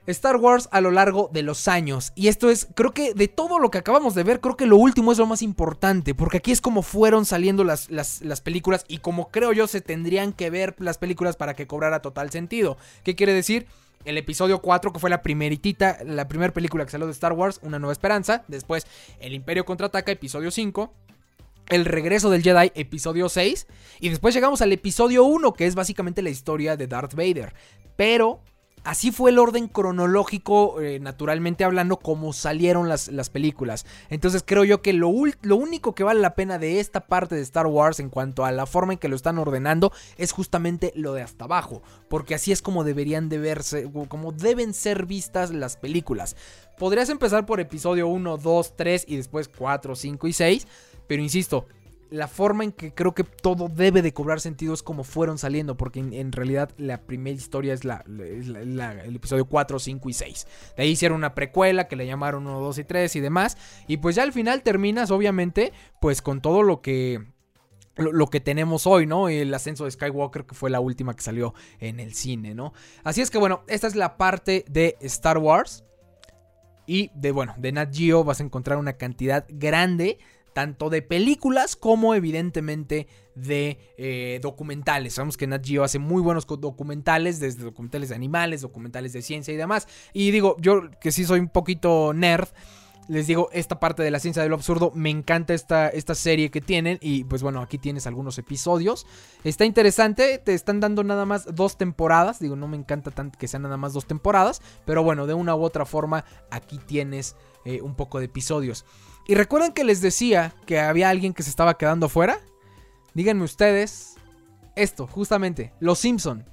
[0.07, 2.11] Star Wars a lo largo de los años.
[2.15, 4.77] Y esto es, creo que de todo lo que acabamos de ver, creo que lo
[4.77, 6.15] último es lo más importante.
[6.15, 9.81] Porque aquí es como fueron saliendo las, las, las, películas y como creo yo se
[9.81, 12.77] tendrían que ver las películas para que cobrara total sentido.
[13.03, 13.67] ¿Qué quiere decir?
[14.05, 17.59] El episodio 4, que fue la primeritita, la primera película que salió de Star Wars,
[17.63, 18.43] Una Nueva Esperanza.
[18.47, 18.85] Después,
[19.19, 20.93] El Imperio Contraataca, episodio 5.
[21.69, 23.67] El regreso del Jedi, episodio 6.
[23.99, 27.53] Y después llegamos al episodio 1, que es básicamente la historia de Darth Vader.
[27.95, 28.41] Pero
[28.83, 33.85] Así fue el orden cronológico, eh, naturalmente hablando, como salieron las, las, películas.
[34.09, 35.11] Entonces creo yo que lo,
[35.43, 38.51] lo, único que vale la pena de esta parte de Star Wars en cuanto a
[38.51, 41.83] la forma en que lo están ordenando es justamente lo de hasta abajo.
[42.09, 46.35] Porque así es como deberían de verse, como deben ser vistas las películas.
[46.79, 50.67] Podrías empezar por episodio 1, 2, 3 y después 4, 5 y 6.
[51.05, 51.67] Pero insisto,
[52.11, 55.77] la forma en que creo que todo debe de cobrar sentido es como fueron saliendo,
[55.77, 60.47] porque en, realidad la primera historia es, la, el episodio 4, 5 y 6.
[60.75, 63.57] De ahí hicieron una precuela que le llamaron 1, 2 y 3 y demás.
[63.87, 65.71] Y pues ya al final terminas, obviamente,
[66.01, 67.23] pues con todo lo que
[67.95, 69.29] lo, que tenemos hoy, ¿no?
[69.29, 72.73] El ascenso de Skywalker, que fue la última que salió en el cine, ¿no?
[73.03, 75.85] Así es que bueno, esta es la parte de Star Wars.
[76.87, 80.17] Y de, bueno, de Nat Geo vas a encontrar una cantidad grande
[80.53, 85.13] tanto de películas como evidentemente de eh, documentales.
[85.13, 89.53] Sabemos que Nat Geo hace muy buenos documentales, desde documentales de animales, documentales de ciencia
[89.53, 89.87] y demás.
[90.13, 92.49] Y digo, yo que sí soy un poquito nerd,
[93.07, 96.51] les digo, esta parte de la ciencia de lo absurdo, me encanta esta, esta serie
[96.51, 99.05] que tienen y pues bueno, aquí tienes algunos episodios.
[99.43, 103.47] Está interesante, te están dando nada más dos temporadas, digo, no me encanta tanto que
[103.47, 107.35] sean nada más dos temporadas, pero bueno, de una u otra forma, aquí tienes
[107.65, 108.85] eh, un poco de episodios.
[109.31, 112.41] Y recuerden que les decía que había alguien que se estaba quedando fuera.
[113.13, 114.15] Díganme ustedes
[114.75, 116.43] esto, justamente, Los Simpson.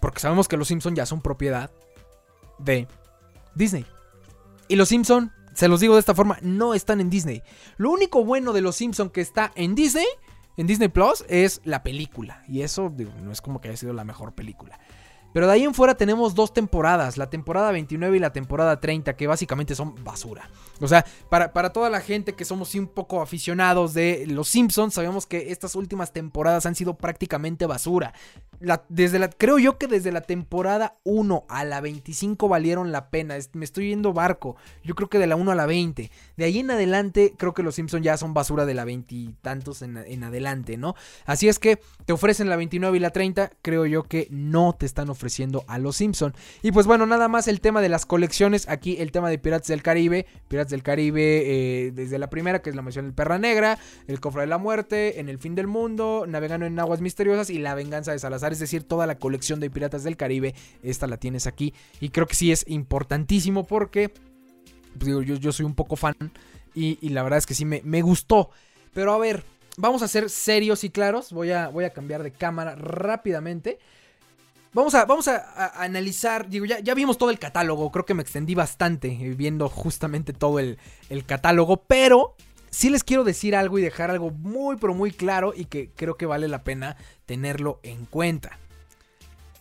[0.00, 1.72] Porque sabemos que Los Simpson ya son propiedad
[2.60, 2.86] de
[3.56, 3.84] Disney.
[4.68, 7.42] Y Los Simpson, se los digo de esta forma, no están en Disney.
[7.76, 10.06] Lo único bueno de Los Simpson que está en Disney,
[10.58, 12.44] en Disney Plus, es la película.
[12.46, 14.78] Y eso no es como que haya sido la mejor película.
[15.32, 19.16] Pero de ahí en fuera tenemos dos temporadas, la temporada 29 y la temporada 30,
[19.16, 20.50] que básicamente son basura.
[20.80, 24.94] O sea, para, para toda la gente que somos un poco aficionados de Los Simpsons,
[24.94, 28.14] sabemos que estas últimas temporadas han sido prácticamente basura.
[28.88, 33.36] Desde la, creo yo que desde la temporada 1 a la 25 valieron la pena.
[33.52, 34.56] me estoy yendo barco.
[34.82, 36.10] Yo creo que de la 1 a la 20.
[36.36, 39.34] De ahí en adelante, creo que los Simpsons ya son basura de la 20 y
[39.42, 40.94] tantos en, en adelante, ¿no?
[41.24, 43.52] Así es que te ofrecen la 29 y la 30.
[43.62, 46.34] Creo yo que no te están ofreciendo a los Simpson.
[46.62, 48.68] Y pues bueno, nada más el tema de las colecciones.
[48.68, 50.26] Aquí el tema de Piratas del Caribe.
[50.48, 54.20] Piratas del Caribe eh, desde la primera, que es la mención del Perra Negra, El
[54.20, 57.74] Cofre de la Muerte, En el Fin del Mundo, Navegando en Aguas Misteriosas y La
[57.74, 58.47] Venganza de Salazar.
[58.52, 60.54] Es decir, toda la colección de Piratas del Caribe.
[60.82, 61.74] Esta la tienes aquí.
[62.00, 64.08] Y creo que sí es importantísimo porque
[64.98, 66.16] pues digo, yo, yo soy un poco fan.
[66.74, 68.50] Y, la verdad es que sí me, me gustó.
[68.94, 69.44] Pero a ver,
[69.76, 71.32] vamos a ser serios y claros.
[71.32, 73.78] Voy a, voy a cambiar de cámara rápidamente.
[74.74, 78.22] Vamos a, vamos a, analizar, digo, ya, ya, vimos todo el catálogo, creo que me
[78.22, 82.36] extendí bastante eh, viendo justamente todo el, el, catálogo, pero
[82.70, 86.16] sí les quiero decir algo y dejar algo muy, pero muy claro y que creo
[86.16, 88.58] que vale la pena tenerlo en cuenta.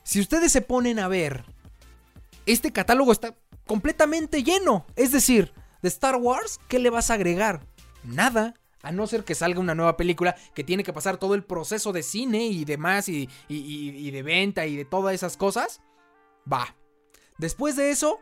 [0.04, 1.44] Si ustedes se ponen a ver,
[2.46, 7.66] este catálogo está completamente lleno, es decir, de Star Wars, ¿qué le vas a agregar?
[8.04, 8.54] Nada.
[8.84, 11.92] A no ser que salga una nueva película que tiene que pasar todo el proceso
[11.92, 15.82] de cine y demás y, y, de venta y de todas esas cosas.
[16.52, 16.76] Va.
[17.38, 18.20] Después de eso,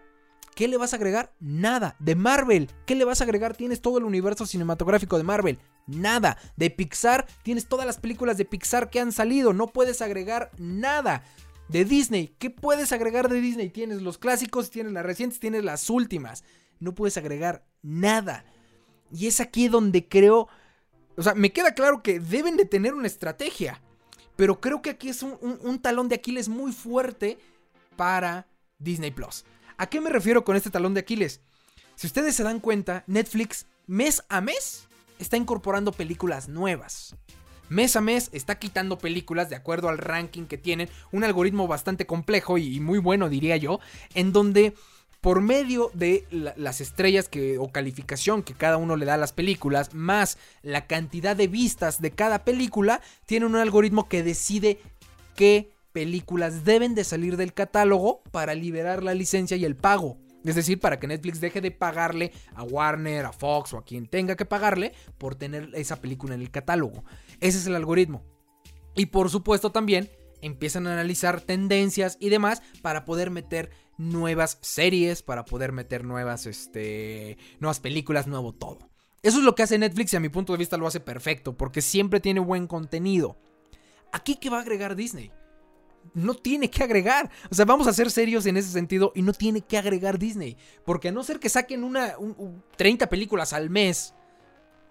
[0.55, 1.33] ¿qué le vas a agregar?
[1.39, 1.95] Nada.
[1.99, 3.55] De Marvel, ¿qué le vas a agregar?
[3.55, 5.59] Tienes todo el universo cinematográfico de Marvel.
[5.85, 6.37] Nada.
[6.55, 9.53] De Pixar, tienes todas las películas de Pixar que han salido.
[9.53, 11.23] No puedes agregar nada.
[11.67, 13.69] De Disney, ¿qué puedes agregar de Disney?
[13.69, 16.43] Tienes los clásicos, tienes las recientes, tienes las últimas.
[16.79, 18.45] No puedes agregar nada.
[19.11, 20.47] Y es aquí donde creo...
[21.17, 23.81] O sea, me queda claro que deben de tener una estrategia.
[24.35, 27.37] Pero creo que aquí es un, talón de Aquiles muy fuerte
[27.95, 29.45] para Disney Plus.
[29.77, 31.41] ¿A qué me refiero con este talón de Aquiles?
[31.95, 34.87] Si ustedes se dan cuenta, Netflix mes a mes
[35.19, 37.15] está incorporando películas nuevas.
[37.67, 42.05] Mes a mes está quitando películas de acuerdo al ranking que tienen, un algoritmo bastante
[42.05, 43.79] complejo y muy bueno diría yo,
[44.13, 44.73] en donde
[45.19, 49.33] por medio de las estrellas que, o calificación que cada uno le da a las
[49.33, 54.79] películas, más la cantidad de vistas de cada película, tiene un algoritmo que decide
[55.35, 60.17] qué películas deben de salir del catálogo para liberar la licencia y el pago.
[60.43, 64.05] Es decir, para que Netflix deje de pagarle a Warner, a Fox o a quien
[64.05, 67.05] tenga que pagarle por tener esa película en el catálogo.
[67.39, 68.25] Ese es el algoritmo.
[68.93, 70.09] Y por supuesto también
[70.41, 76.45] empiezan a analizar tendencias y demás para poder meter nuevas series, para poder meter nuevas,
[76.45, 78.89] este, nuevas películas, nuevo todo.
[79.23, 81.55] Eso es lo que hace Netflix y a mi punto de vista lo hace perfecto,
[81.55, 83.37] porque siempre tiene buen contenido.
[84.11, 85.31] Aquí qué va a agregar Disney.
[86.13, 87.29] No tiene que agregar.
[87.49, 90.57] O sea, vamos a ser serios en ese sentido y no tiene que agregar Disney.
[90.85, 92.15] Porque a no ser que saquen una,
[92.77, 94.13] 30 películas al mes,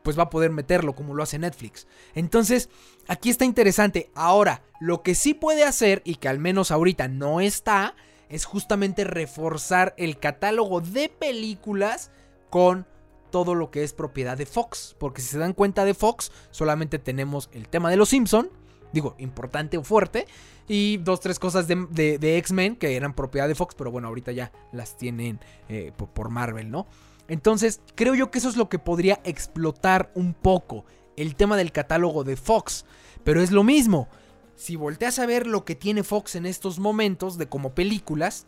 [0.03, 1.87] pues va a poder meterlo como lo hace Netflix.
[2.15, 2.69] Entonces,
[3.09, 4.11] aquí está interesante.
[4.15, 7.95] Ahora, lo que sí puede hacer y que al menos ahorita no está,
[8.29, 12.11] es justamente reforzar el catálogo de películas
[12.51, 12.87] con
[13.31, 14.95] todo lo que es propiedad de Fox.
[14.99, 18.51] Porque si se dan cuenta de Fox, solamente tenemos el tema de los Simpson,
[18.95, 20.27] digo, importante o fuerte,
[20.67, 24.51] y dos, tres cosas de, X-Men que eran propiedad de Fox, pero bueno, ahorita ya
[24.73, 26.87] las tienen eh, por Marvel, ¿no?
[27.29, 30.85] Entonces, creo yo que eso es lo que podría explotar un poco
[31.17, 32.85] el tema del catálogo de Fox.
[33.25, 34.09] Pero es lo mismo
[34.57, 38.47] si volteas a ver lo que tiene Fox en estos momentos de como películas,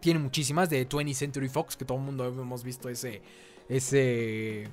[0.00, 3.22] tiene muchísimas de 20th Century Fox, que todo el mundo hemos visto ese
[3.68, 4.68] ese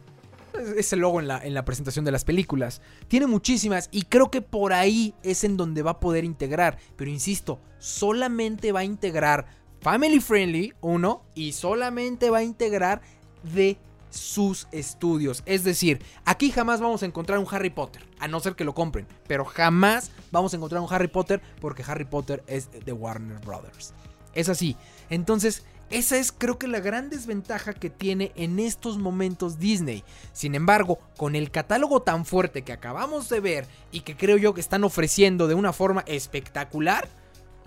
[0.77, 2.81] ese logo en la, en la presentación de las películas.
[3.07, 6.77] Tiene muchísimas y creo que por ahí es en donde va a poder integrar.
[6.95, 9.47] Pero insisto, solamente va a integrar
[9.81, 13.01] Family Friendly, uno, y solamente va a integrar
[13.43, 13.77] de
[14.09, 15.43] sus estudios.
[15.45, 18.73] Es decir, aquí jamás vamos a encontrar un Harry Potter, a no ser que lo
[18.73, 23.39] compren, pero jamás vamos a encontrar un Harry Potter porque Harry Potter es de Warner
[23.39, 23.93] Brothers.
[24.33, 24.75] Es así.
[25.09, 30.03] Entonces, esa es creo que la gran desventaja que tiene en estos momentos Disney.
[30.33, 34.53] Sin embargo, con el catálogo tan fuerte que acabamos de ver y que creo yo
[34.53, 37.07] que están ofreciendo de una forma espectacular,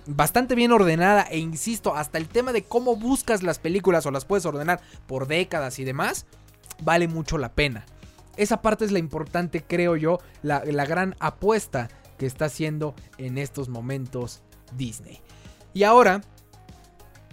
[0.06, 4.24] bastante bien ordenada e insisto, hasta el tema de cómo buscas las películas o las
[4.24, 6.26] puedes ordenar por décadas y demás,
[6.82, 7.84] vale mucho la pena.
[8.36, 11.88] Esa parte es la importante, creo yo, la, gran apuesta
[12.18, 14.42] que está haciendo en estos momentos
[14.76, 15.20] Disney.
[15.74, 16.22] Y ahora,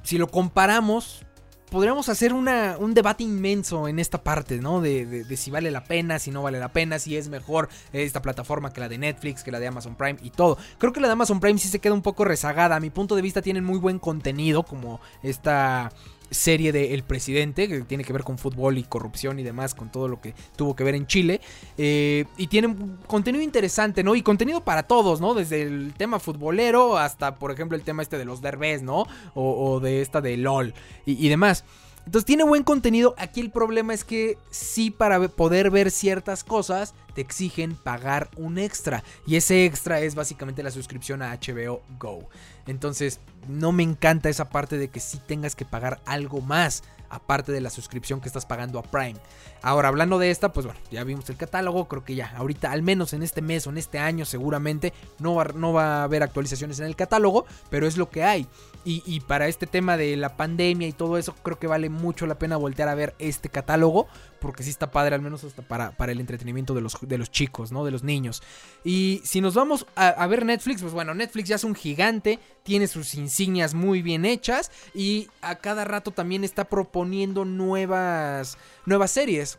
[0.05, 1.25] si lo comparamos,
[1.69, 4.81] podríamos hacer una, un debate inmenso en esta parte, ¿no?
[4.81, 8.21] De, de, si vale la pena, si no vale la pena, si es mejor esta
[8.21, 10.57] plataforma que la de Netflix, que la de Amazon Prime y todo.
[10.77, 12.75] Creo que la de Amazon Prime sí se queda un poco rezagada.
[12.75, 15.91] A mi punto de vista tienen muy buen contenido, como esta
[16.31, 19.91] serie de El Presidente, que tiene que ver con fútbol y corrupción y demás, con
[19.91, 21.41] todo lo que tuvo que ver en Chile.
[21.77, 22.75] Eh, y tiene
[23.07, 24.15] contenido interesante, ¿no?
[24.15, 25.33] Y contenido para todos, ¿no?
[25.33, 29.07] Desde el tema futbolero hasta, por ejemplo, el tema este de los derbés, ¿no?
[29.33, 30.73] O, de esta de LOL
[31.05, 31.65] y demás.
[32.05, 33.15] Entonces tiene buen contenido.
[33.17, 38.57] Aquí el problema es que sí para poder ver ciertas cosas te exigen pagar un
[38.57, 39.03] extra.
[39.25, 42.29] Y ese extra es básicamente la suscripción a HBO Go.
[42.67, 47.51] Entonces no me encanta esa parte de que sí tengas que pagar algo más aparte
[47.51, 49.15] de la suscripción que estás pagando a Prime.
[49.61, 52.81] Ahora, hablando de esta, pues bueno, ya vimos el catálogo, creo que ya, ahorita, al
[52.81, 56.23] menos en este mes o en este año, seguramente no va, no va a haber
[56.23, 58.47] actualizaciones en el catálogo, pero es lo que hay.
[58.87, 62.37] Y, para este tema de la pandemia y todo eso, creo que vale mucho la
[62.37, 64.07] pena voltear a ver este catálogo,
[64.39, 67.31] porque sí está padre, al menos hasta para, para el entretenimiento de los, de los
[67.31, 67.83] chicos, ¿no?
[67.83, 68.43] De los niños.
[68.83, 72.37] Y si nos vamos a, a ver Netflix, pues bueno, Netflix ya es un gigante,
[72.61, 79.09] tiene sus insignias muy bien hechas y a cada rato también está proponiendo nuevas, nuevas
[79.09, 79.57] series.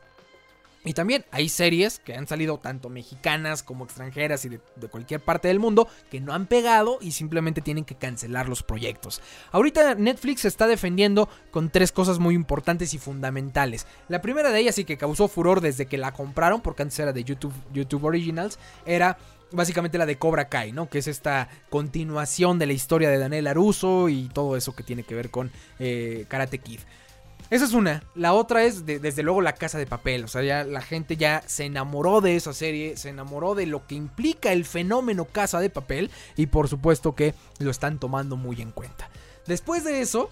[0.86, 5.48] Y también hay series que han salido tanto mexicanas como extranjeras y de, cualquier parte
[5.48, 9.20] del mundo que no han pegado y simplemente tienen que cancelar los proyectos.
[9.50, 13.84] Ahorita Netflix se está defendiendo con tres cosas muy importantes y fundamentales.
[14.08, 17.12] La primera de ellas y que causó furor desde que la compraron, porque antes era
[17.12, 19.18] de YouTube, YouTube Originals, era
[19.50, 20.88] básicamente la de Cobra Kai, ¿no?
[20.88, 25.02] Que es esta continuación de la historia de Daniel Aruso y todo eso que tiene
[25.02, 26.80] que ver con eh, Karate Kid.
[27.48, 28.02] Esa es una.
[28.14, 30.24] La otra es, desde luego, La Casa de Papel.
[30.24, 33.86] O sea, ya la gente ya se enamoró de esa serie, se enamoró de lo
[33.86, 38.60] que implica el fenómeno Casa de Papel y por supuesto que lo están tomando muy
[38.60, 39.08] en cuenta.
[39.46, 40.30] Después de eso,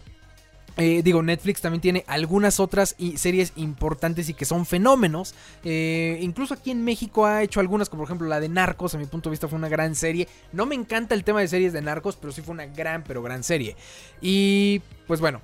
[0.77, 5.35] eh, digo, Netflix también tiene algunas otras series importantes y que son fenómenos.
[5.63, 8.95] Eh, incluso aquí en México ha hecho algunas, como por ejemplo la de Narcos.
[8.95, 10.29] A mi punto de vista fue una gran serie.
[10.53, 13.23] No me encanta el tema de series de Narcos, pero sí fue una gran, pero
[13.23, 13.77] gran serie.
[14.21, 15.43] Y pues bueno,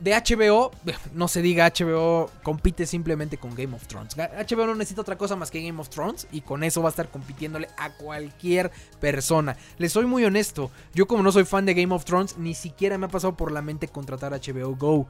[0.00, 0.70] de HBO,
[1.14, 4.16] no se diga HBO, compite simplemente con Game of Thrones.
[4.16, 6.90] HBO no necesita otra cosa más que Game of Thrones y con eso va a
[6.90, 8.70] estar compitiéndole a cualquier
[9.00, 9.56] persona.
[9.78, 12.98] Les soy muy honesto, yo como no soy fan de Game of Thrones, ni siquiera
[12.98, 15.06] me ha pasado por la mente contratar HBO Go.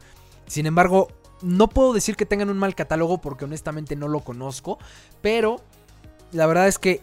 [0.47, 1.09] Sin embargo,
[1.43, 4.79] no puedo decir que tengan un mal catálogo porque honestamente no lo conozco,
[5.23, 5.61] pero
[6.33, 7.01] la verdad es que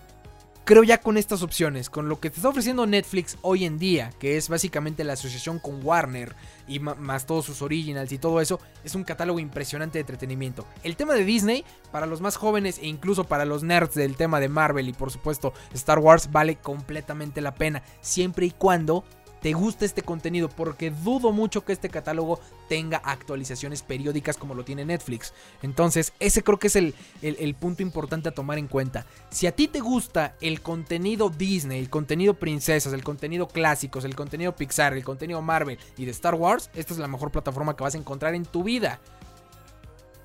[0.67, 4.11] creo ya con estas opciones, con lo que te está ofreciendo Netflix hoy en día,
[4.19, 6.35] que es básicamente la asociación con Warner
[6.67, 10.67] y más todos sus originals y todo eso, es un catálogo impresionante de entretenimiento.
[10.83, 11.63] El tema de Disney,
[11.93, 15.09] para los más jóvenes e incluso para los nerds del tema de Marvel y por
[15.09, 19.05] supuesto Star Wars, vale completamente la pena, siempre y cuando
[19.41, 24.65] te gusta este contenido, porque dudo mucho que este catálogo tenga actualizaciones periódicas como lo
[24.65, 25.33] tiene Netflix.
[25.61, 29.05] Entonces, ese creo que es el, el, punto importante a tomar en cuenta.
[29.29, 34.15] Si a ti te gusta el contenido Disney, el contenido princesas, el contenido clásicos, el
[34.15, 37.83] contenido Pixar, el contenido Marvel y de Star Wars, esta es la mejor plataforma que
[37.83, 38.99] vas a encontrar en tu vida.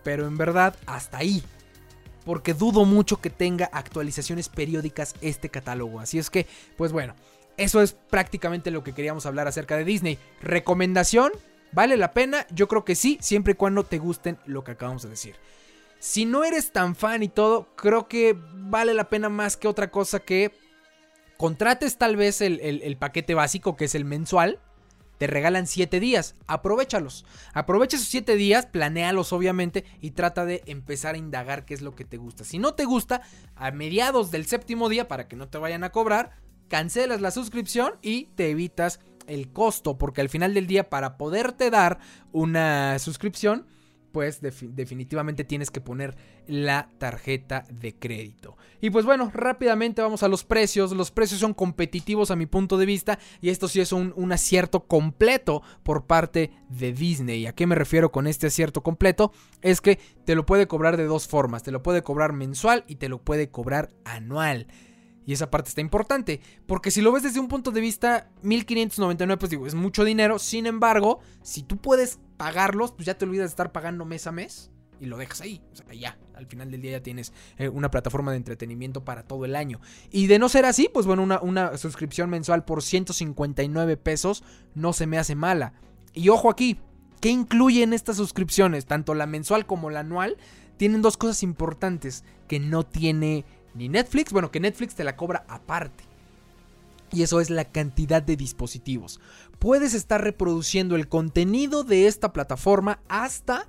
[0.02, 1.42] Pero en verdad, hasta ahí
[2.24, 6.00] porque dudo mucho que tenga actualizaciones periódicas este catálogo.
[6.00, 6.46] Así es que,
[6.76, 7.14] pues bueno,
[7.56, 10.18] eso es prácticamente lo que queríamos hablar acerca de Disney.
[10.40, 11.32] ¿Recomendación?
[11.72, 12.46] ¿Vale la pena?
[12.50, 15.36] Yo creo que sí, siempre y cuando te gusten lo que acabamos de decir.
[15.98, 19.90] Si no eres tan fan y todo, creo que vale la pena más que otra
[19.90, 20.52] cosa que
[21.36, 24.58] contrates tal vez el, paquete básico que es el mensual.
[25.18, 27.24] Te regalan 7 días, aprovechalos.
[27.54, 31.94] Aprovecha esos 7 días, planéalos obviamente y trata de empezar a indagar qué es lo
[31.94, 32.42] que te gusta.
[32.42, 33.22] Si no te gusta,
[33.54, 36.32] a mediados del séptimo día, para que no te vayan a cobrar,
[36.68, 41.70] cancelas la suscripción y te evitas el costo, porque al final del día para poderte
[41.70, 41.98] dar
[42.32, 43.66] una suscripción,
[44.12, 46.14] pues definitivamente tienes que poner
[46.46, 48.56] la tarjeta de crédito.
[48.80, 50.92] Y pues bueno, rápidamente vamos a los precios.
[50.92, 54.32] Los precios son competitivos a mi punto de vista y esto sí es un, un,
[54.32, 57.46] acierto completo por parte de Disney.
[57.46, 59.32] ¿A qué me refiero con este acierto completo?
[59.62, 61.62] Es que te lo puede cobrar de dos formas.
[61.62, 64.66] Te lo puede cobrar mensual y te lo puede cobrar anual.
[65.24, 69.38] Y esa parte está importante, porque si lo ves desde un punto de vista 1599,
[69.38, 70.38] pues digo, es mucho dinero.
[70.38, 74.32] Sin embargo, si tú puedes pagarlos, pues ya te olvidas de estar pagando mes a
[74.32, 74.70] mes
[75.02, 75.60] y lo dejas ahí.
[75.72, 79.24] O sea, ya, al final del día ya tienes eh, una plataforma de entretenimiento para
[79.24, 79.80] todo el año.
[80.10, 84.44] Y de no ser así, pues bueno, una, una suscripción mensual por 159 pesos
[84.74, 85.74] no se me hace mala.
[86.14, 86.78] Y ojo aquí,
[87.20, 88.86] ¿qué incluyen estas suscripciones?
[88.86, 90.36] Tanto la mensual como la anual
[90.76, 93.44] tienen dos cosas importantes que no tiene
[93.74, 96.04] ni Netflix, bueno, que Netflix te la cobra aparte.
[97.12, 99.20] Y eso es la cantidad de dispositivos.
[99.58, 103.68] Puedes estar reproduciendo el contenido de esta plataforma hasta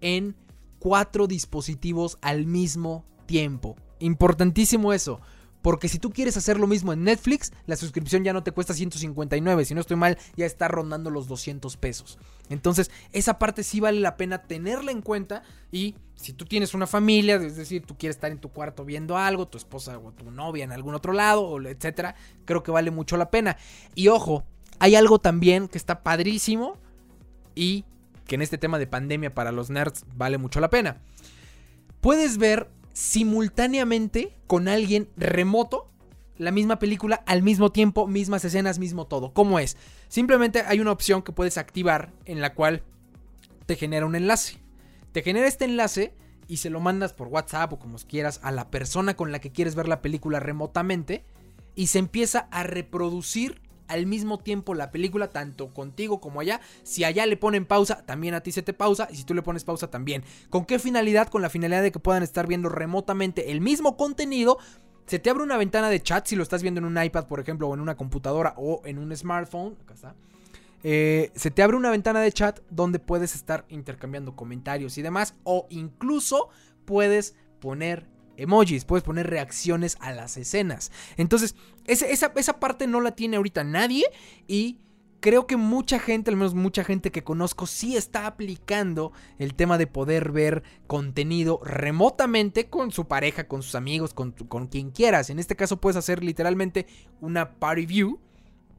[0.00, 0.36] en
[0.78, 3.76] cuatro dispositivos al mismo tiempo.
[3.98, 5.20] Importantísimo eso.
[5.62, 8.74] Porque si tú quieres hacer lo mismo en Netflix, la suscripción ya no te cuesta
[8.74, 9.64] 159.
[9.64, 12.18] Si no estoy mal, ya está rondando los 200 pesos.
[12.50, 15.44] Entonces, esa parte sí vale la pena tenerla en cuenta.
[15.70, 19.16] Y si tú tienes una familia, es decir, tú quieres estar en tu cuarto viendo
[19.16, 23.16] algo, tu esposa o tu novia en algún otro lado, etcétera, creo que vale mucho
[23.16, 23.56] la pena.
[23.94, 24.44] Y ojo,
[24.80, 26.76] hay algo también que está padrísimo
[27.54, 27.84] y
[28.26, 31.00] que en este tema de pandemia para los nerds vale mucho la pena.
[32.00, 35.90] Puedes ver simultáneamente con alguien remoto
[36.38, 39.32] la misma película al mismo tiempo, mismas escenas, mismo todo.
[39.32, 39.76] ¿Cómo es?
[40.08, 42.82] Simplemente hay una opción que puedes activar en la cual
[43.66, 44.58] te genera un enlace.
[45.12, 46.14] Te genera este enlace
[46.48, 49.52] y se lo mandas por WhatsApp o como quieras a la persona con la que
[49.52, 51.24] quieres ver la película remotamente
[51.74, 53.60] y se empieza a reproducir
[53.92, 56.60] al mismo tiempo la película, tanto contigo como allá.
[56.82, 59.08] Si allá le ponen pausa, también a ti se te pausa.
[59.10, 60.24] Y si tú le pones pausa, también.
[60.50, 61.28] ¿Con qué finalidad?
[61.28, 64.58] Con la finalidad de que puedan estar viendo remotamente el mismo contenido.
[65.06, 67.40] Se te abre una ventana de chat si lo estás viendo en un iPad, por
[67.40, 69.76] ejemplo, o en una computadora o en un smartphone.
[69.82, 70.14] Acá está.
[70.84, 75.34] Eh, se te abre una ventana de chat donde puedes estar intercambiando comentarios y demás.
[75.44, 76.48] O incluso
[76.84, 80.90] puedes poner emojis, puedes poner reacciones a las escenas.
[81.16, 81.54] Entonces,
[81.84, 84.04] esa, esa, parte no la tiene ahorita nadie
[84.46, 84.78] y
[85.20, 89.78] creo que mucha gente, al menos mucha gente que conozco, sí está aplicando el tema
[89.78, 95.30] de poder ver contenido remotamente con su pareja, con sus amigos, con, con quien quieras.
[95.30, 96.86] En este caso puedes hacer literalmente
[97.20, 98.20] una party view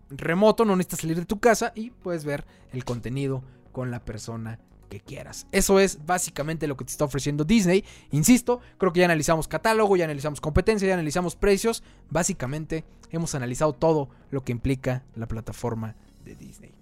[0.10, 4.60] remoto, no necesitas salir de tu casa y puedes ver el contenido con la persona
[5.00, 5.48] quieras.
[5.52, 7.84] Eso es básicamente lo que te está ofreciendo Disney.
[8.12, 11.84] Insisto, creo que ya analizamos catálogo, ya analizamos competencia, ya analizamos precios.
[12.10, 16.74] Básicamente hemos analizado todo lo que implica la plataforma de Disney.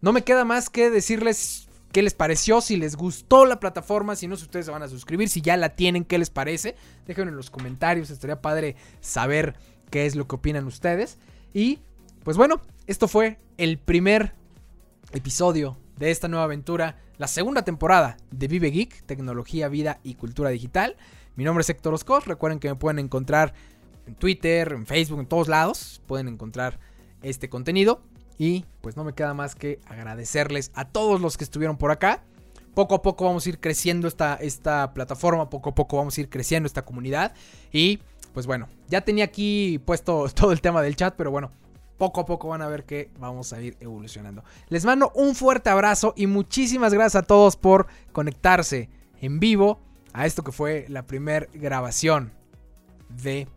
[0.00, 4.28] No me queda más que decirles qué les pareció, si les gustó la plataforma, si
[4.28, 6.76] no, si ustedes se van a suscribir, si ya la tienen, qué les parece.
[7.06, 9.54] Déjenlo en los comentarios, estaría padre saber
[9.90, 11.18] qué es lo que opinan ustedes.
[11.52, 11.80] Y
[12.24, 14.34] pues bueno, esto fue el primer
[15.12, 20.50] episodio de esta nueva aventura, la segunda temporada de Vive Geek, tecnología, vida y cultura
[20.50, 20.96] digital.
[21.34, 23.52] Mi nombre es Héctor Oscos, recuerden que me pueden encontrar
[24.06, 26.78] en Twitter, en Facebook, en todos lados, pueden encontrar
[27.22, 28.02] este contenido.
[28.38, 32.22] Y pues no me queda más que agradecerles a todos los que estuvieron por acá.
[32.74, 36.20] Poco a poco vamos a ir creciendo esta, esta plataforma, poco a poco vamos a
[36.20, 37.34] ir creciendo esta comunidad.
[37.72, 37.98] Y
[38.32, 41.50] pues bueno, ya tenía aquí puesto todo el tema del chat, pero bueno,
[41.98, 44.44] poco a poco van a ver que vamos a ir evolucionando.
[44.68, 48.88] Les mando un fuerte abrazo y muchísimas gracias a todos por conectarse
[49.20, 49.80] en vivo
[50.12, 52.32] a esto que fue la primera grabación
[53.08, 53.48] de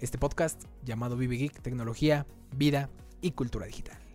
[0.00, 2.26] este podcast llamado Vive Geek, Tecnología,
[2.56, 2.88] Vida
[3.20, 4.07] y Cultura Digital.